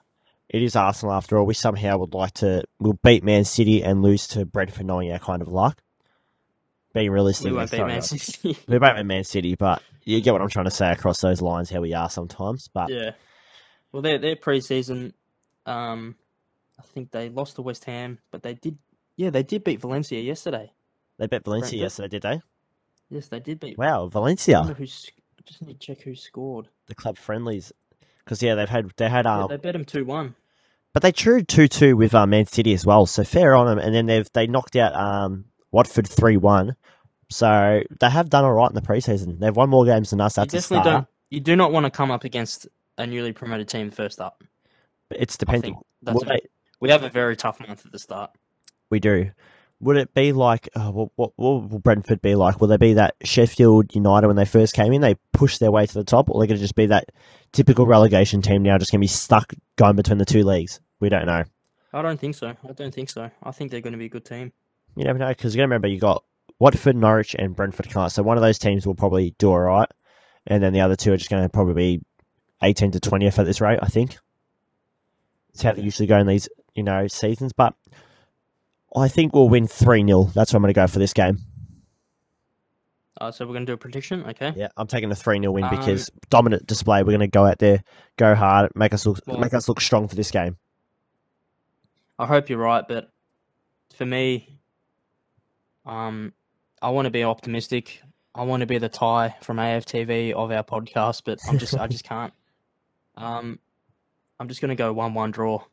[0.48, 1.46] it is Arsenal after all.
[1.46, 2.64] We somehow would like to.
[2.80, 5.80] We'll beat Man City and lose to Brentford, knowing our kind of luck.
[6.98, 8.02] Being realistic, We won't beat Man.
[8.02, 8.58] City.
[8.68, 11.40] We won't beat Man City, but you get what I'm trying to say across those
[11.40, 11.70] lines.
[11.70, 13.12] How we are sometimes, but Yeah.
[13.92, 15.12] Well, their their preseason,
[15.66, 16.16] um,
[16.78, 18.78] I think they lost to West Ham, but they did.
[19.16, 20.72] Yeah, they did beat Valencia yesterday.
[21.18, 21.80] they beat Valencia Brentford?
[21.80, 22.40] yesterday, did they?
[23.10, 23.78] Yes, they did beat.
[23.78, 25.10] Wow, Valencia, who's.
[25.38, 26.68] I just need to check who scored.
[26.88, 27.72] the club friendlies,
[28.24, 30.34] because yeah, they've had they had Yeah, um, they bet them two one.
[30.92, 33.06] but they drew two two with uh, Man City as well.
[33.06, 36.76] So fair on them, and then they've they knocked out um Watford three one.
[37.30, 39.38] So they have done all right in the preseason.
[39.38, 40.36] They've won more games than us.
[40.36, 41.06] You That's a definitely don't.
[41.30, 44.42] You do not want to come up against a newly promoted team first up.
[45.10, 45.76] But It's depending.
[46.02, 46.40] that's they-
[46.80, 48.30] we have a very tough month at the start.
[48.88, 49.30] We do.
[49.80, 51.32] Would it be like uh, what, what?
[51.36, 52.60] What will Brentford be like?
[52.60, 55.00] Will they be that Sheffield United when they first came in?
[55.00, 57.10] They pushed their way to the top, or are they going to just be that
[57.52, 60.80] typical relegation team now, just going to be stuck going between the two leagues?
[60.98, 61.44] We don't know.
[61.92, 62.48] I don't think so.
[62.68, 63.30] I don't think so.
[63.42, 64.52] I think they're going to be a good team.
[64.96, 66.24] You never know because you got to remember you got
[66.58, 68.10] Watford, Norwich, and Brentford can't.
[68.10, 69.88] So one of those teams will probably do all right,
[70.46, 72.04] and then the other two are just going to probably be
[72.62, 73.78] eighteen to twentieth at this rate.
[73.82, 74.18] I think
[75.50, 77.52] it's how they usually go in these you know seasons.
[77.52, 77.74] But
[78.96, 81.38] I think we'll win three 0 That's what I'm going to go for this game.
[83.20, 84.52] Uh, so we're going to do a prediction, okay?
[84.56, 87.00] Yeah, I'm taking a three 0 win Um, because dominant display.
[87.02, 87.82] We're going to go out there,
[88.16, 90.56] go hard, make us look Well- make us look strong for this game.
[92.18, 93.10] I hope you're right, but
[93.94, 94.57] for me,
[95.88, 96.32] um,
[96.80, 98.00] I want to be optimistic.
[98.34, 101.86] I want to be the tie from AFTV of our podcast, but I'm just I
[101.88, 102.32] just can't.
[103.16, 103.58] Um,
[104.38, 105.64] I'm just gonna go one-one draw.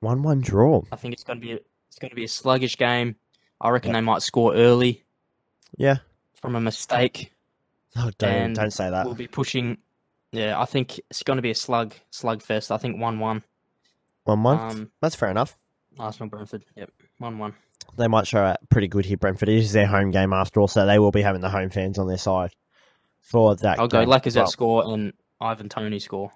[0.00, 0.82] One one draw.
[0.92, 1.58] I think it's gonna be a,
[1.88, 3.16] it's gonna be a sluggish game.
[3.60, 5.04] I reckon they might score early
[5.76, 5.96] Yeah.
[6.40, 7.32] from a mistake.
[7.96, 9.04] Oh, don't And don't say that.
[9.06, 9.78] We'll be pushing.
[10.30, 12.70] Yeah, I think it's gonna be a slug slugfest.
[12.70, 13.42] I think one-one.
[14.24, 14.58] One one.
[14.60, 15.56] Um, That's fair enough.
[15.98, 16.64] Arsenal Brentford.
[16.76, 17.54] Yep, one-one.
[17.96, 19.48] They might show out pretty good here, Brentford.
[19.48, 21.98] It is their home game after all, so they will be having the home fans
[21.98, 22.54] on their side
[23.20, 23.78] for that.
[23.80, 24.08] I'll go game.
[24.08, 26.30] Lacazette Well, score and Ivan Toney score.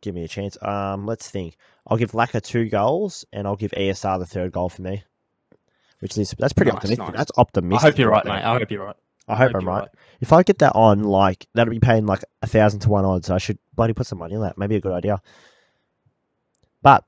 [0.00, 0.56] Give me a chance.
[0.62, 1.56] Um, let's think.
[1.86, 5.02] I'll give Laka two goals, and I'll give ESR the third goal for me.
[6.00, 7.06] Which is that's pretty Nice, optimistic.
[7.08, 7.16] nice.
[7.16, 7.82] That's I optimistic.
[7.92, 8.42] hope you're right, mate.
[8.44, 8.96] I hope you're right.
[9.28, 9.88] I hope, hope I'm you're right.
[10.20, 13.30] If I get that on, like that'll be paying like a thousand to one odds.
[13.30, 14.58] I should bloody put some money on that.
[14.58, 15.22] Maybe a good idea.
[16.82, 17.04] But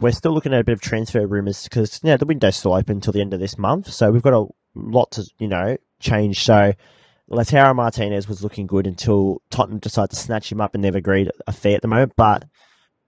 [0.00, 2.96] we're still looking at a bit of transfer rumours because yeah, the window's still open
[2.96, 6.44] until the end of this month, so we've got a lot to you know change.
[6.44, 6.72] So
[7.30, 11.30] Lautaro Martinez was looking good until Tottenham decided to snatch him up and they've agreed
[11.46, 12.12] a fee at the moment.
[12.16, 12.44] But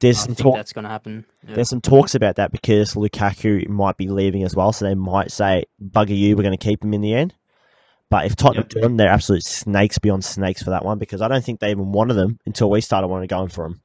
[0.01, 0.57] there's I some talk.
[0.57, 1.25] that's going to happen.
[1.47, 1.57] Yeah.
[1.57, 5.31] There's some talks about that because Lukaku might be leaving as well, so they might
[5.31, 7.35] say, "Bugger you, we're going to keep him in the end."
[8.11, 8.69] But if Tottenham Yep.
[8.71, 11.71] do them, they're absolute snakes beyond snakes for that one because I don't think they
[11.71, 13.83] even wanted them until we started wanting to go in for them.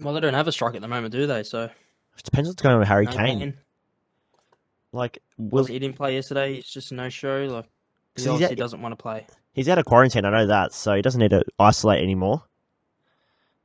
[0.00, 1.42] Well, they don't have a strike at the moment, do they?
[1.44, 1.70] So
[2.18, 3.38] It depends what's going on with Harry no Kane.
[3.38, 3.54] Kane.
[4.92, 6.54] Like, will, He didn't play yesterday.
[6.54, 7.46] It's just a no show.
[7.50, 7.66] Like
[8.16, 9.26] he So obviously at- doesn't want to play.
[9.52, 12.42] he's out of quarantine, I know that, so he doesn't need to isolate anymore.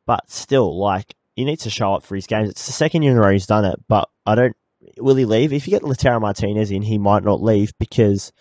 [0.05, 2.49] But still, like, he needs to show up for his games.
[2.49, 4.55] It's the second year in a row he's done it, but I don't.
[4.97, 5.53] Will he leave?
[5.53, 8.33] If you get Lautaro Martinez in, he might not leave because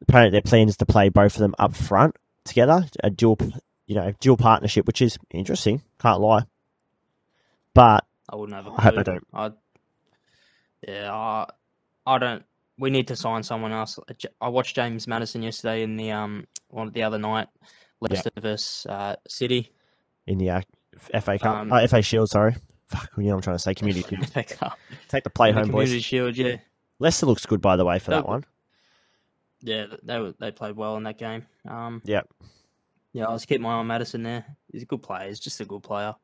[0.00, 3.36] apparently their plan is to play both of them up front together, a dual,
[3.86, 5.82] you know, dual partnership, which is interesting.
[6.00, 6.44] Can't lie.
[7.74, 9.04] But I wouldn't have a I hope clue.
[9.04, 9.26] they don't.
[9.32, 9.50] I,
[10.86, 11.46] yeah, I,
[12.06, 12.44] I don't.
[12.78, 13.98] We need to sign someone else.
[14.40, 17.48] I watched James Maddison yesterday in the um one the other night,
[18.00, 19.72] Leicester versus uh, City.
[20.26, 20.60] in the uh,
[21.20, 22.54] FA Cup, Um, uh, FA Shield, sorry.
[22.86, 23.74] Fuck, you know what I'm trying to say.
[23.74, 24.48] Community Shield.
[25.08, 25.88] Take the play In the home, boys.
[25.88, 26.56] Community Shield, yeah.
[27.00, 28.44] Leicester looks good, by the way, for that They'll- one.
[29.60, 31.44] Yeah, they were, they played well in that game.
[31.68, 32.28] Um, Yep.
[33.12, 34.44] Yeah, I'll just keep my eye on Maddison there.
[34.70, 35.26] He's a good player.
[35.28, 36.14] He's just a good player.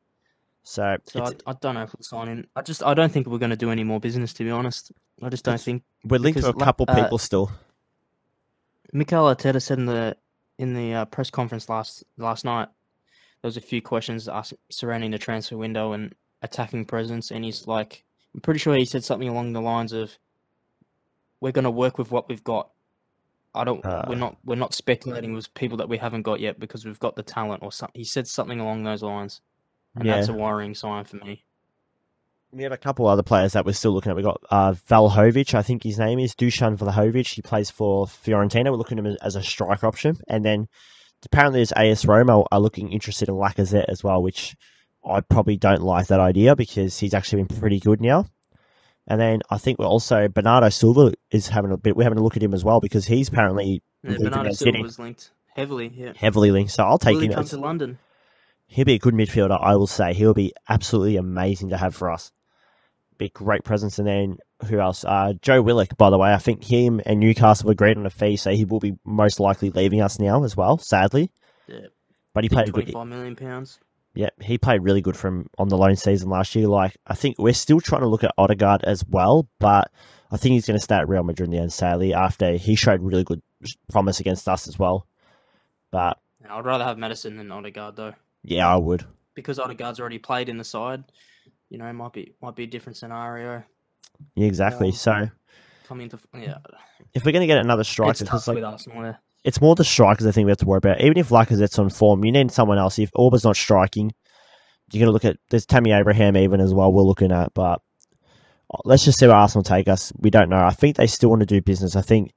[0.67, 2.47] So, So I, I don't know if we'll sign him.
[2.55, 4.33] I just I don't think we're going to do any more business.
[4.33, 5.83] To be honest, I just don't think.
[6.03, 7.51] we're linked to a couple uh, people still.
[8.91, 10.17] Mikel Arteta said in the
[10.57, 12.67] in the uh, press conference last last night,
[13.41, 17.67] there was a few questions asked surrounding the transfer window and attacking presence, and he's
[17.67, 20.17] like, I'm pretty sure he said something along the lines of,
[21.41, 22.71] "We're going to work with what we've got.
[23.53, 23.85] I don't.
[23.85, 24.05] Uh.
[24.07, 24.37] we're not.
[24.43, 27.61] We're not speculating with people that we haven't got yet because we've got the talent
[27.61, 29.41] or something." He said something along those lines,
[29.95, 30.15] and Yeah.
[30.17, 31.43] that's a worrying sign for me.
[32.51, 34.15] We have a couple other players that we're still looking at.
[34.15, 37.33] We've got uh, Vlahovic, I think his name is Dusan Vlahovic.
[37.33, 38.71] He plays for Fiorentina.
[38.71, 40.17] We're looking at him as a striker option.
[40.29, 40.67] And then
[41.25, 44.55] apparently, there's AS Roma are looking interested in Lacazette as well, which
[45.05, 48.27] I probably don't like that idea because he's actually been pretty good now.
[49.07, 51.97] And then I think we're also Bernardo Silva is having a bit.
[51.97, 54.79] We're having a look at him as well because he's apparently Yeah, linked Bernardo Silva
[54.81, 55.91] was linked heavily.
[55.93, 56.71] Yeah, heavily linked.
[56.71, 57.33] So I'll take will he him.
[57.33, 57.99] come to London?
[58.67, 60.13] He'll be a good midfielder, I will say.
[60.13, 62.31] He'll be absolutely amazing to have for us.
[63.17, 63.99] Be a great presence.
[63.99, 65.05] And then who else?
[65.05, 66.33] Uh, Joe Willock, by the way.
[66.33, 69.69] I think him and Newcastle agreed on a fee, so he will be most likely
[69.69, 71.31] leaving us now as well, sadly.
[71.67, 71.87] Yeah.
[72.33, 72.91] But he played good.
[72.91, 73.79] Twenty-five million pounds.
[74.13, 76.67] Yeah, he played really good from on the loan season last year.
[76.67, 79.91] Like I think we're still trying to look at Odegaard as well, but
[80.31, 82.75] I think he's going to stay at Real Madrid in the end, sadly, after he
[82.75, 83.41] showed really good
[83.91, 85.05] promise against us as well.
[85.91, 86.17] But
[86.49, 88.13] I'd rather have Maddison than Odegaard though,
[88.45, 89.05] yeah, I would.
[89.33, 91.03] because Odegaard's already played in the side.
[91.69, 93.63] You know, might be might be a different scenario
[94.35, 94.89] Yeah, exactly.
[94.89, 95.29] Um, So
[95.87, 96.57] coming into yeah.
[97.13, 99.03] if we're going to get another striker, It's tough because like with Arsenal.
[99.03, 99.15] Yeah.
[99.43, 101.01] it's more the strikers I think we have to worry about.
[101.01, 102.97] Even if Lacazette's on form, you need someone else.
[102.99, 104.13] If Orba's not striking,
[104.91, 106.93] you're going to look at there's Tammy Abraham even as well.
[106.93, 107.81] We're looking at, but
[108.73, 110.13] uh, let's just see where Arsenal take us.
[110.19, 110.63] We don't know.
[110.63, 111.95] I think they still want to do business.
[111.95, 112.31] I think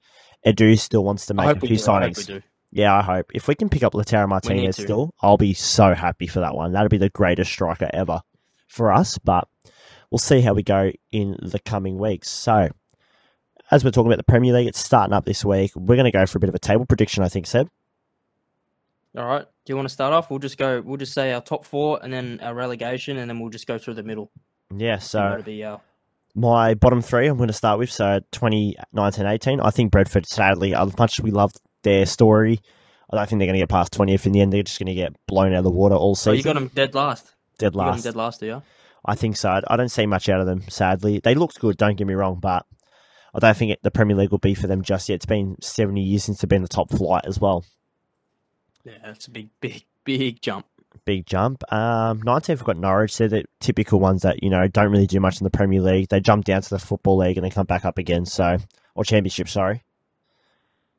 [0.46, 1.90] Edu still wants to I make hope a we few do.
[1.90, 2.42] I hope we signings.
[2.70, 4.82] Yeah, I hope if we can pick up Lautaro Martinez to.
[4.82, 6.72] still, I'll be so happy for that one.
[6.72, 8.20] That'll be the greatest striker ever
[8.66, 9.18] for us.
[9.18, 9.48] But
[10.10, 12.28] we'll see how we go in the coming weeks.
[12.28, 12.68] So.
[13.70, 15.72] As we're talking about the Premier League, it's starting up this week.
[15.76, 17.68] We're going to go for a bit of a table prediction, I think, Seb.
[19.14, 19.44] All right.
[19.64, 20.30] Do you want to start off?
[20.30, 20.80] We'll just go.
[20.80, 23.76] We'll just say our top four, and then our relegation, and then we'll just go
[23.76, 24.30] through the middle.
[24.74, 25.78] Yeah, So be uh,
[26.34, 27.90] my bottom three I'm going to start with.
[27.90, 29.60] So 2019 18.
[29.60, 32.60] I think Bradford, sadly, as much as we loved their story,
[33.10, 34.52] I don't think they're going to get past 20th in the end.
[34.52, 36.36] They're just going to get blown out of the water all so season.
[36.36, 37.34] you got them dead last.
[37.58, 38.04] dead You got them last.
[38.04, 38.62] dead last, do you?
[39.04, 39.60] I think so.
[39.66, 41.20] I don't see much out of them, sadly.
[41.22, 42.66] They looked good, don't get me wrong, but
[43.34, 45.16] I don't think it, the Premier League will be for them just yet.
[45.16, 47.64] It's been 70 years since they've been the top flight as well.
[48.84, 50.66] Yeah, it's a big, big, big jump.
[51.04, 51.62] Big jump.
[51.72, 53.16] Um, 19th, we've got Norwich.
[53.16, 56.08] They're the typical ones that, you know, don't really do much in the Premier League.
[56.08, 58.26] They jump down to the Football League and then come back up again.
[58.26, 58.58] So,
[58.94, 59.82] or Championship, sorry.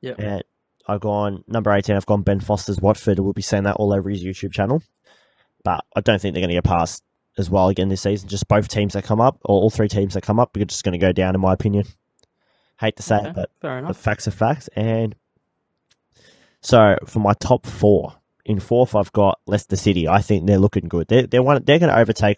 [0.01, 0.41] Yeah.
[0.89, 3.19] I've gone number 18, I've gone Ben Foster's Watford.
[3.19, 4.81] We'll be saying that all over his YouTube channel.
[5.63, 7.03] But I don't think they're going to get past
[7.37, 8.27] as well again this season.
[8.27, 10.83] Just both teams that come up, or all three teams that come up, are just
[10.83, 11.85] going to go down, in my opinion.
[12.79, 14.69] Hate to say Okay, it, but the facts are facts.
[14.75, 15.15] And
[16.61, 20.07] so for my top four, in fourth, I've got Leicester City.
[20.07, 21.07] I think they're looking good.
[21.07, 21.61] They're they're one.
[21.63, 22.37] They're going to overtake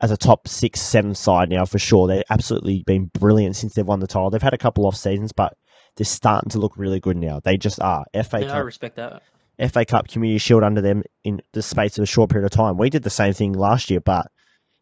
[0.00, 2.08] as a top six, seven side now for sure.
[2.08, 4.30] They've absolutely been brilliant since they've won the title.
[4.30, 5.56] They've had a couple off seasons, but
[6.00, 7.40] they're starting to look really good now.
[7.44, 8.06] They just are.
[8.14, 9.22] FA Yeah, I Cup, respect that.
[9.70, 12.78] FA Cup Community Shield under them in the space of a short period of time.
[12.78, 14.28] We did the same thing last year, but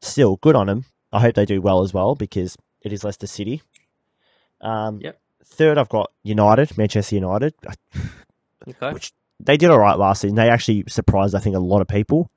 [0.00, 0.84] still good on them.
[1.12, 3.62] I hope they do well as well because it is Leicester City.
[4.60, 5.20] Um, Yep.
[5.44, 7.54] Third, I've got United, Manchester United.
[8.68, 8.92] Okay.
[8.92, 10.36] Which they did all right last season.
[10.36, 12.30] They actually surprised, I think, a lot of people.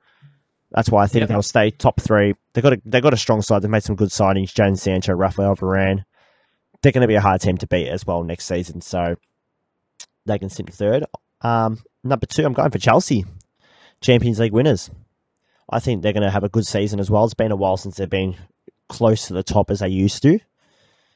[0.72, 1.28] That's why I think Yep.
[1.28, 2.34] they'll stay top three.
[2.54, 3.62] They got a they got a strong side.
[3.62, 4.52] They made some good signings.
[4.52, 6.04] Jadon Sancho, Rafael Varane.
[6.82, 8.80] They're going to be a hard team to beat as well next season.
[8.80, 9.16] So
[10.26, 11.04] they can sit third.
[11.40, 13.24] Um, number two, I'm going for Chelsea,
[14.00, 14.90] Champions League winners.
[15.70, 17.24] I think they're going to have a good season as well.
[17.24, 18.36] It's been a while since they've been
[18.88, 20.38] close to the top as they used to.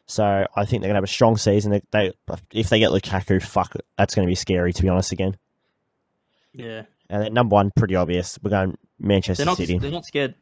[0.06, 1.72] So I think they're going to have a strong season.
[1.72, 2.12] They, they
[2.52, 5.10] if they get Lukaku, fuck, that's going to be scary to be honest.
[5.12, 5.36] Again,
[6.52, 6.82] Yeah.
[7.10, 8.38] and then number one, pretty obvious.
[8.40, 9.56] We're going Manchester They're not.
[9.56, 9.78] City.
[9.78, 10.36] They're not scared.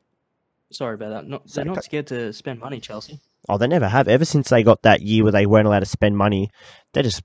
[0.71, 1.27] Sorry about that.
[1.27, 3.21] Not, they're not scared to spend money, Chelsea.
[3.49, 4.09] Oh, they never have.
[4.09, 6.51] Ever since they got that year where they weren't allowed to spend money,
[6.93, 7.23] they're just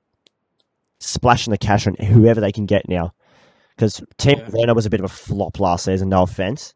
[1.00, 3.14] splashing the cash on whoever they can get now.
[3.76, 4.50] Because Team Yeah.
[4.52, 6.74] Werner was a bit of a flop last season, no offense.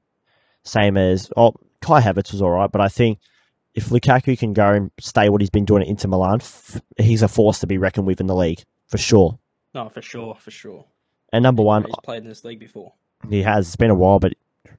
[0.63, 3.19] Same as oh, Kai Havertz was all right, but I think
[3.75, 7.21] if Lukaku can go and stay what he's been doing at Inter Milan, f- he's
[7.21, 9.37] a force to be reckoned with in the league for sure.
[9.73, 10.85] No, for sure, for sure.
[11.33, 12.93] And number one, He's played in this league before.
[13.29, 13.67] he has.
[13.67, 14.33] It's been a while, but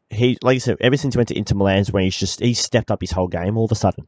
[0.08, 2.40] he, like I said, ever since he went to Inter Milan, is when he's just
[2.40, 4.06] he stepped up his whole game all of a sudden.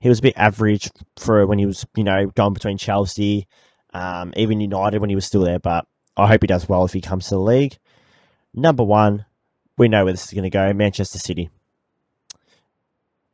[0.00, 3.46] He was a bit average for when he was, you know, going between Chelsea,
[3.92, 5.58] um, even United when he was still there.
[5.58, 7.78] But I hope he does well if he comes to the league.
[8.54, 9.24] Number one,
[9.76, 11.50] we know where this is going to go Manchester City.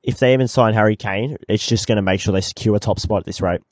[0.03, 2.79] If they even sign Harry Kane, it's just going to make sure they secure a
[2.81, 3.63] top spot at this rate.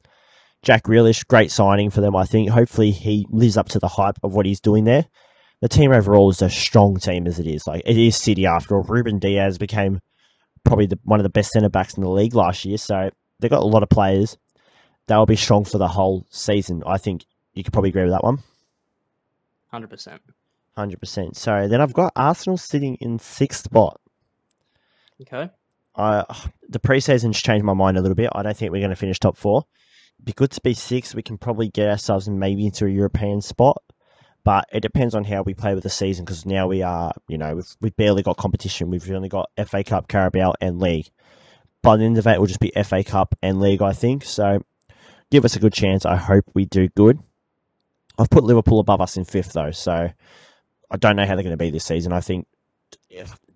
[0.62, 2.48] Jack Grealish, great signing for them, I think.
[2.48, 5.06] Hopefully, he lives up to the hype of what he's doing there.
[5.60, 7.66] The team overall is a strong team as it is.
[7.66, 8.82] Like it is City after all.
[8.82, 10.00] Ruben Dias became
[10.64, 13.50] probably the, one of the best centre backs in the league last year, so they've
[13.50, 14.36] got a lot of players.
[15.06, 16.82] They'll be strong for the whole season.
[16.86, 18.38] I think you could probably agree with that one.
[19.70, 20.22] Hundred percent.
[20.76, 21.36] Hundred percent.
[21.36, 24.00] So then I've got Arsenal sitting in sixth spot.
[25.20, 25.50] Okay.
[25.96, 26.24] I
[26.68, 28.30] the preseason's changed my mind a little bit.
[28.34, 29.64] I don't think we're going to finish top four.
[30.16, 31.14] It'd be good to be six.
[31.14, 33.82] We can probably get ourselves maybe into a European spot,
[34.44, 36.24] but it depends on how we play with the season.
[36.24, 38.90] Because now we are, you know, we've we've barely got competition.
[38.90, 41.10] We've only got FA Cup, Carabao, and League.
[41.82, 44.24] By the end of it, it will just be FA Cup and League, I think.
[44.24, 44.62] So
[45.30, 46.04] give us a good chance.
[46.04, 47.18] I hope we do good.
[48.18, 50.10] I've put Liverpool above us in fifth though, so
[50.90, 52.12] I don't know how they're going to be this season.
[52.12, 52.46] I think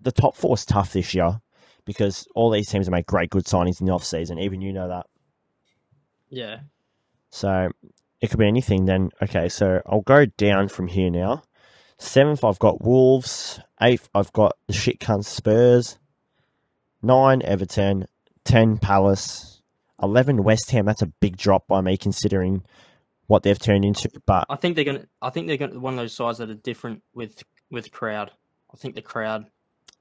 [0.01, 1.39] the top four is tough this year
[1.85, 4.39] because all these teams have made great good signings in the off season.
[4.39, 5.05] Even you know that.
[6.29, 6.59] Yeah.
[7.29, 7.69] So
[8.21, 9.09] it could be anything then.
[9.21, 11.43] Okay, so I'll go down from here now.
[11.99, 13.59] Seventh, I've got Wolves.
[13.81, 15.97] Eighth, I've got the shit cunt Spurs.
[17.01, 18.05] Nine, Everton.
[18.43, 19.61] Ten, Palace.
[20.01, 20.85] Eleven, West Ham.
[20.85, 22.63] That's a big drop by me considering
[23.27, 24.09] what they've turned into.
[24.25, 25.05] But I think they're gonna.
[25.21, 28.31] I think they're gonna one of those sides that are different with with crowd.
[28.73, 29.47] I think the crowd,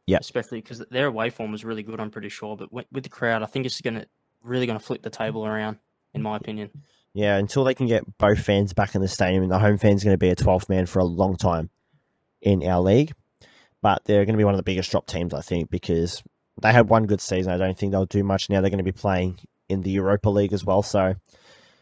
[0.07, 0.19] Yeah.
[0.21, 1.99] especially because their away form was really good.
[1.99, 4.07] I'm pretty sure, but with, with the crowd, I think it's gonna
[4.43, 5.79] really gonna flip the table around,
[6.15, 6.71] in my opinion.
[7.17, 10.05] Yeah, until they can get both fans back in the stadium, and the home fan's
[10.05, 11.71] going to be a 12th man for a long time
[12.43, 13.15] in our league.
[13.81, 16.23] But they're going to be one of the biggest drop teams, I think, because
[16.61, 17.51] they had one good season.
[17.51, 18.61] I don't think they'll do much now.
[18.61, 19.39] They're going to be playing
[19.71, 20.83] in the Europa League as well.
[20.83, 21.15] So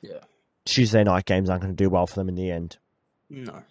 [0.03, 0.21] Yeah.
[0.65, 2.79] Tuesday night games aren't going to do well for them in the end.
[3.29, 3.65] No.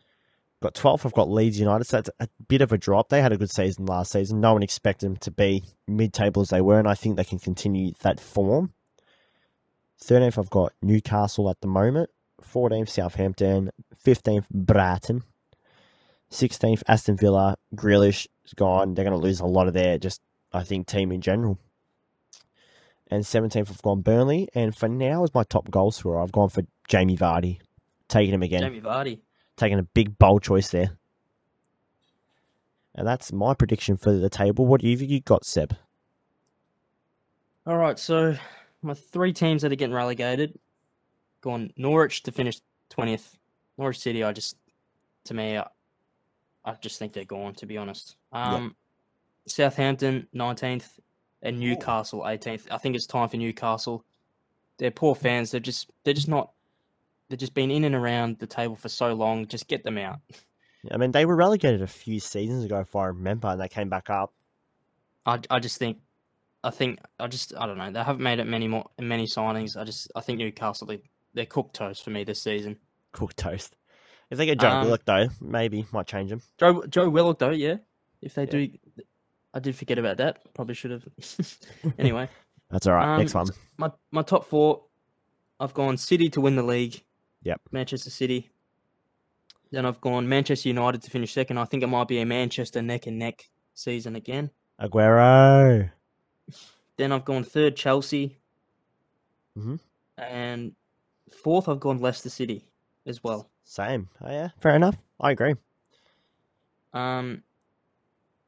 [0.62, 1.86] Got 12th, I've got Leeds United.
[1.86, 3.08] So that's a bit of a drop.
[3.08, 4.41] They had a good season last season.
[4.41, 7.23] No one expected them to be mid table as they were, and I think they
[7.23, 8.73] can continue that form.
[10.01, 12.10] 13th, I've got Newcastle at the moment.
[12.41, 13.71] 14th, Southampton.
[14.06, 15.23] 15th, Brighton.
[16.32, 17.58] 16th, Aston Villa.
[17.75, 18.93] Grealish is gone.
[18.93, 21.60] They're going to lose a lot of their, just, I think, team in general.
[23.08, 24.49] And 17th, I've gone Burnley.
[24.56, 27.60] And for now, as my top goal scorer, I've gone for Jamie Vardy.
[28.10, 29.19] Taking him again Jamie Vardy.
[29.56, 30.97] taking a big bold choice there.
[32.93, 34.65] And that's my prediction for the table.
[34.65, 35.75] What have you got, Seb?
[37.65, 38.36] All right, so
[38.83, 40.57] my three teams that are getting relegated,
[41.41, 43.37] gone Norwich to finish twentieth.
[43.77, 44.57] Norwich City, I just,
[45.25, 45.67] to me, I,
[46.63, 47.53] I just think they're gone.
[47.55, 48.75] To be honest, um,
[49.47, 50.99] Southampton nineteenth
[51.41, 52.67] and Newcastle eighteenth.
[52.69, 54.05] I think it's time for Newcastle.
[54.77, 55.51] They're poor fans.
[55.51, 56.51] They're just, they're just not.
[57.29, 59.47] They've just been in and around the table for so long.
[59.47, 60.19] Just get them out.
[60.91, 63.89] I mean, they were relegated a few seasons ago, if I remember, and they came
[63.89, 64.33] back up.
[65.25, 65.99] I, I just think,
[66.63, 67.91] I think, I just, I don't know.
[67.91, 69.76] They haven't made it many more, many signings.
[69.76, 71.02] I just, I think Newcastle, they,
[71.34, 72.78] they're cooked toast for me this season.
[73.12, 73.76] Cooked toast.
[74.30, 76.41] If they get Joe Um, Willock, though, maybe might change them.
[76.58, 77.76] Joe Joe Willock though, yeah.
[78.21, 78.49] If they Yeah.
[78.49, 78.69] do,
[79.54, 80.54] I did forget about that.
[80.56, 81.08] Probably should have.
[81.99, 82.28] anyway,
[82.71, 83.17] That's all right.
[83.17, 83.56] Next um, one.
[83.78, 84.86] my my top four,
[85.60, 87.04] I've gone City to win the league.
[87.43, 87.62] Yep.
[87.71, 88.49] Manchester City.
[89.71, 91.58] Then I've gone Manchester United to finish second.
[91.60, 94.49] I think it might be a Manchester neck and neck season again.
[94.82, 95.91] Aguero.
[96.97, 98.38] Then I've gone third Chelsea.
[99.58, 99.79] Mhm.
[100.17, 100.75] And
[101.32, 102.65] fourth, I've gone Leicester City
[103.06, 103.49] as well.
[103.63, 104.10] Same.
[104.21, 104.49] Oh, yeah.
[104.60, 104.97] Fair enough.
[105.19, 105.56] I agree.
[106.93, 107.43] Um,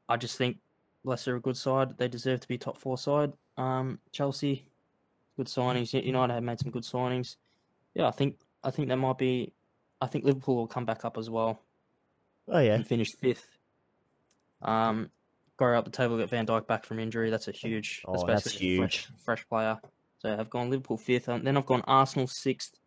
[0.07, 0.57] I just think
[1.03, 1.97] Leicester are a good side.
[1.97, 3.33] They deserve to be top four side.
[3.57, 4.65] Um, Chelsea,
[5.37, 5.93] good signings.
[5.93, 7.37] United have made some good signings.
[7.93, 9.53] Yeah, I think I think that might be.
[10.01, 11.61] I think Liverpool will come back up as well
[12.49, 12.75] Oh, yeah.
[12.75, 13.47] and finish fifth.
[14.61, 15.09] Um,
[15.57, 17.29] go up the table, get Van Dijk back from injury.
[17.29, 19.07] That's a huge, Oh, that's especially a fresh, huge.
[19.23, 19.79] fresh player.
[20.19, 22.79] So I've gone Liverpool fifth, and then I've gone Arsenal sixth,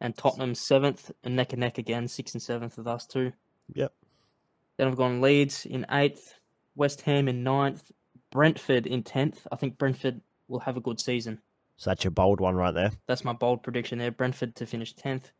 [0.00, 3.32] and Tottenham seventh, and neck and neck again, sixth and seventh with us two.
[3.74, 3.92] Yep.
[4.76, 6.34] Then I've gone Leeds in eighth,
[6.74, 7.90] West Ham in ninth,
[8.30, 9.46] Brentford in tenth.
[9.52, 11.38] I think Brentford will have a good season.
[11.76, 12.90] So that's your bold one right there.
[13.06, 14.10] That's my bold prediction there.
[14.10, 15.30] Brentford to finish tenth.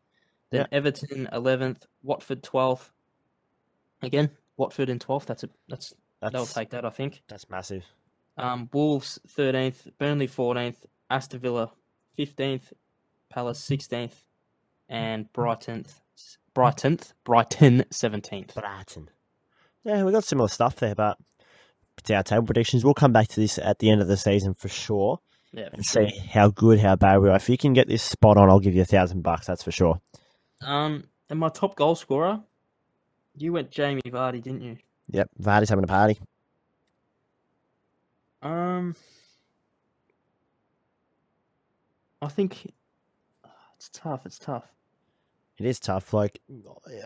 [0.49, 2.91] Then Everton eleventh, Watford twelfth.
[4.01, 5.25] Again, Watford in twelfth.
[5.25, 5.93] That's a that's
[6.29, 6.85] they'll take that.
[6.85, 7.21] I think.
[7.27, 7.83] that's massive.
[8.37, 11.71] Um, Wolves thirteenth, Burnley fourteenth, Aston Villa
[12.15, 12.73] fifteenth,
[13.29, 14.23] Palace sixteenth,
[14.89, 15.85] and Brighton
[16.53, 18.55] Brighton Brighton seventeenth.
[18.55, 19.09] Brighton.
[19.83, 21.17] Yeah, we got similar stuff there, but
[21.97, 22.83] it's our table predictions.
[22.83, 25.19] We'll come back to this at the end of the season for sure.
[25.51, 26.09] Yeah, for and sure.
[26.09, 27.35] see how good, how bad we are.
[27.35, 29.45] If you can get this spot on, I'll give you a thousand bucks.
[29.45, 30.01] That's for sure.
[30.61, 32.41] Um, and my top goal scorer,
[33.37, 34.77] you went Jamie Vardy, didn't you?
[35.13, 36.19] Yep, Vardy's having a party.
[38.41, 38.95] Um,
[42.21, 42.73] I think
[43.77, 44.25] it's tough.
[44.25, 44.65] It's tough.
[45.59, 46.13] It is tough.
[46.13, 46.41] Like,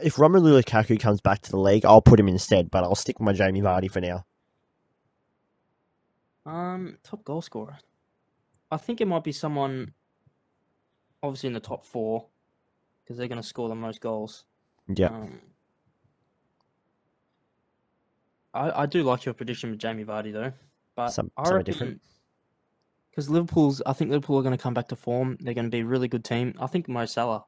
[0.01, 3.19] if Romelu Lukaku comes back to the league, I'll put him instead, but I'll stick
[3.19, 4.25] with my Jamie Vardy for now.
[6.45, 7.77] Um, top goal scorer.
[8.71, 9.93] I think it might be someone,
[11.21, 12.27] obviously in the top four,
[13.03, 14.45] because they're going to score the most goals.
[14.87, 15.41] Yeah, Um,
[18.57, 20.51] I I do like your prediction with Jamie Vardy though,
[20.95, 22.01] but Some- I reckon different.
[23.09, 23.81] because Liverpool's.
[23.85, 25.37] I think Liverpool are going to come back to form.
[25.39, 26.53] They're going to be a really good team.
[26.59, 27.45] I think Mo Salah.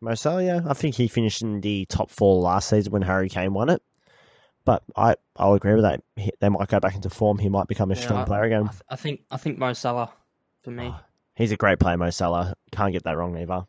[0.00, 3.28] Mo Salah, yeah, I think he finished in the top four last season when Harry
[3.28, 3.82] Kane won it.
[4.64, 6.02] But I, I'll agree with that.
[6.16, 7.38] He, they might go back into form.
[7.38, 8.68] He might become a Yeah, strong I- player I, again.
[8.68, 10.12] th- I think I think Mo Salah
[10.62, 10.88] for me.
[10.92, 11.00] Oh,
[11.34, 12.54] he's a great player, Mo Salah.
[12.72, 13.64] Can't get that wrong either.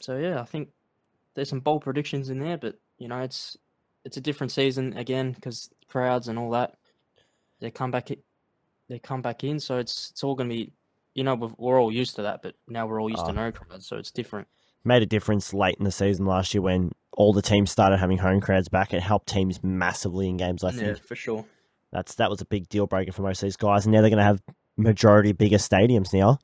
[0.00, 0.70] So yeah, I think
[1.34, 3.56] there's some bold predictions in there, but you know it's
[4.04, 6.74] it's a different season again because crowds and all that.
[7.60, 8.10] They come back,
[8.88, 10.72] they come back in, so it's it's all going to be,
[11.14, 13.28] you know, we've, we're all used to that, but now we're all used Oh.
[13.28, 14.48] to no crowds, so it's different.
[14.84, 18.18] Made a difference late in the season last year when all the teams started having
[18.18, 18.92] home crowds back.
[18.92, 20.62] It helped teams massively in games.
[20.62, 21.46] I think yeah, for sure.
[21.90, 23.86] that's that was a big deal breaker for most of these guys.
[23.86, 24.42] And now they're going to have
[24.76, 26.38] majority bigger stadiums now,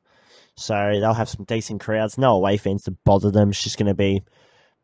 [0.55, 2.17] so they'll have some decent crowds.
[2.17, 3.49] No away fans to bother them.
[3.49, 4.23] It's just going to be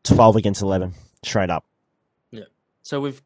[0.04, 1.64] twelve against eleven, straight up.
[2.82, 3.22] So we've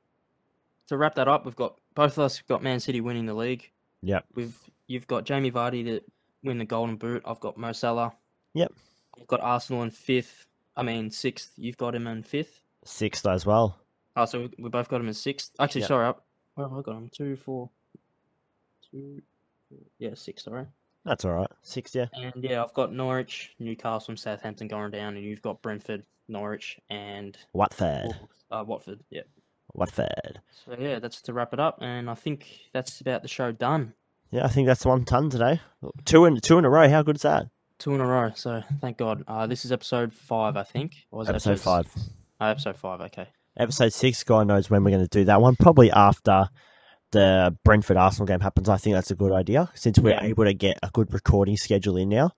[0.89, 3.35] to wrap that up, we've got both of us have got Man City winning the
[3.35, 3.71] league.
[4.03, 4.25] Yep.
[4.35, 4.57] We've
[4.89, 6.01] you've got Jamie Vardy to
[6.43, 7.23] win the Golden Boot.
[7.25, 8.13] I've got Mo Salah.
[8.55, 8.73] Yep.
[9.21, 10.47] I've got Arsenal in fifth.
[10.77, 11.53] I mean sixth.
[11.57, 12.61] You've got him in fifth.
[12.85, 13.79] Sixth as well.
[14.17, 15.53] Oh, so we, we both got him in sixth.
[15.61, 15.89] Actually, Yep.
[15.89, 16.15] sorry, I,
[16.55, 17.11] where have I got him?
[17.15, 17.71] Two, four,
[18.91, 19.23] two,
[19.69, 20.45] four, yeah, six.
[20.45, 20.67] Sorry.
[21.05, 21.51] That's all right.
[21.63, 22.07] Six, yeah.
[22.13, 26.79] And yeah, I've got Norwich, Newcastle, and Southampton going down, and you've got Brentford, Norwich,
[26.91, 28.11] and Watford.
[28.51, 29.01] Uh, Watford.
[29.11, 29.23] Yeah.
[29.75, 30.41] Watford.
[30.65, 33.95] So yeah, that's to wrap it up, and I think that's about the show done.
[34.31, 35.61] Yeah, I think that's one ton today.
[36.05, 36.89] Two in two in a row.
[36.89, 37.47] How good is that?
[37.79, 38.33] Two in a row.
[38.35, 39.25] So thank God.
[39.27, 40.95] Uh, this is episode five, I think.
[41.11, 41.87] Or was it Episode five.
[42.41, 43.01] Oh, episode five.
[43.03, 43.29] Okay.
[43.57, 44.23] Episode six.
[44.25, 45.57] God knows when we're going to do that one.
[45.57, 46.49] Probably after
[47.11, 48.69] the Brentford Arsenal game happens.
[48.69, 50.25] I think that's a good idea since we're Yeah.
[50.25, 52.31] able to get a good recording schedule in now.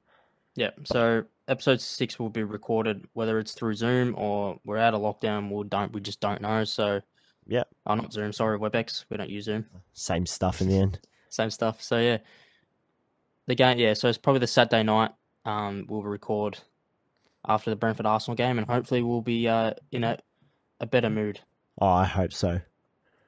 [0.57, 0.70] Yeah.
[0.85, 5.51] So episode six will be recorded, whether it's through Zoom or we're out of lockdown.
[5.51, 5.93] We don't.
[5.93, 6.64] We just don't know.
[6.64, 7.01] So.
[7.47, 7.64] Yeah.
[7.86, 8.32] Oh, not Zoom.
[8.32, 9.05] Sorry, WebEx.
[9.11, 9.66] We don't use Zoom.
[9.92, 10.99] Same stuff in the end.
[11.28, 11.82] Same stuff.
[11.82, 12.18] So yeah.
[13.47, 13.78] The game.
[13.78, 13.95] Yeah.
[13.95, 15.11] So it's probably the Saturday night.
[15.45, 16.59] Um, we'll record
[17.47, 20.18] after the Brentford Arsenal game, and hopefully we'll be uh in a
[20.80, 21.40] a better mood.
[21.80, 22.61] Oh, I hope so.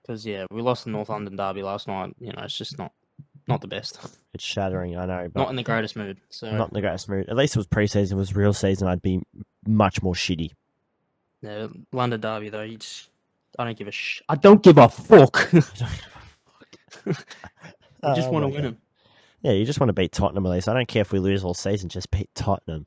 [0.03, 2.15] Because yeah, we lost the North London derby last night.
[2.19, 2.93] You know, it's just not
[3.49, 3.99] not the best.
[4.35, 4.97] It's shattering.
[4.97, 6.19] I know, but not in the greatest mood.
[6.31, 7.29] So not in the greatest mood.
[7.29, 8.13] At least it was preseason.
[8.13, 8.89] It was real season.
[8.89, 9.21] I'd be
[9.67, 10.53] much more shitty.
[11.43, 13.11] yeah, London derby though, you just
[13.59, 14.23] I don't give a sh.
[14.29, 15.49] I don't give a fuck.
[18.03, 18.65] I just Oh want to win God.
[18.65, 18.79] them.
[19.43, 20.69] Yeah, you just want to beat Tottenham at least.
[20.69, 22.87] I don't care if we lose all season, just beat Tottenham.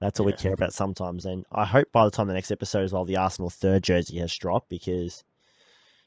[0.00, 1.24] That's all we care about sometimes.
[1.26, 4.18] And I hope by the time the next episode as well, the Arsenal third jersey
[4.18, 5.22] has dropped because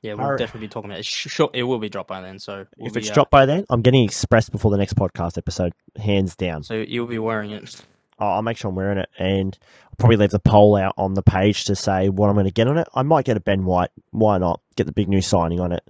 [0.01, 1.05] Yeah, we'll Our- definitely be talking about it.
[1.05, 2.37] Sure, it will be dropped by then.
[2.37, 4.95] So we'll if be, it's uh, dropped by then, I'm getting expressed before the next
[4.95, 6.61] podcast episode, hands down.
[6.63, 7.81] so you'll be wearing it.
[8.19, 11.13] I'll I'll make sure I'm wearing it and I'll probably leave the poll out on
[11.13, 12.87] the page to say what I'm going to get on it.
[12.93, 13.91] I might get a Ben White.
[14.11, 14.61] Why not?
[14.75, 15.83] Get the big new signing on it.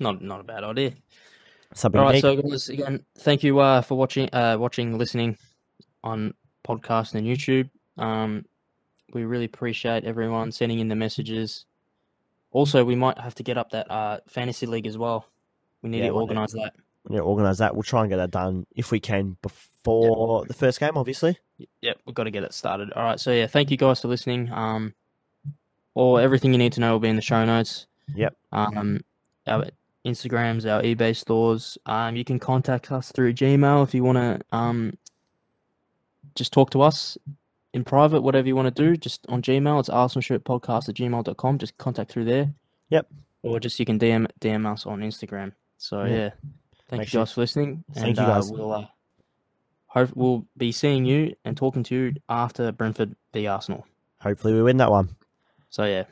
[0.00, 0.92] Not not a bad idea.
[1.74, 5.36] Something All right, so guys, again, thank you uh, for watching, uh, watching, listening
[6.04, 6.32] on
[6.64, 7.68] podcast and YouTube.
[7.98, 8.44] Um,
[9.12, 11.66] we really appreciate everyone sending in the messages.
[12.52, 15.26] Also, we might have to get up that uh, fantasy league as well.
[15.82, 16.74] We need Yeah, to organise that.
[17.10, 17.74] Yeah, organise that.
[17.74, 21.38] We'll try and get that done if we can before the first game, obviously.
[21.82, 22.92] Yep, we've got to get it started.
[22.92, 24.50] All right, so yeah, thank you guys for listening.
[24.52, 24.94] Um,
[25.94, 27.86] or everything you need to know will be in the show notes.
[28.14, 28.36] Yep.
[28.52, 29.00] Um,
[29.46, 29.66] our
[30.04, 31.78] Instagrams, our eBay stores.
[31.86, 34.40] Um, you can contact us through Gmail if you want to.
[34.56, 34.96] Um,
[36.34, 37.16] just talk to us
[37.72, 38.96] in private, whatever you want to do.
[38.96, 41.58] Just on Gmail, it's arsenalshirtpodcast at gmail.com.
[41.58, 42.52] Just contact through there.
[42.90, 43.06] Yep.
[43.42, 45.52] Or just you can DM DM us on Instagram.
[45.78, 46.16] So Yeah.
[46.16, 46.30] yeah,
[46.94, 47.84] thank Make you sure- guys for listening.
[47.92, 48.50] Thank and you, guys.
[48.50, 48.86] Uh, we'll uh,
[49.86, 53.86] hope we'll be seeing you and talking to you after Brentford v Arsenal.
[54.20, 55.14] Hopefully, we win that one.
[55.70, 56.04] So yeah,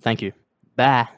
[0.00, 0.32] thank you.
[0.76, 1.08] Bye.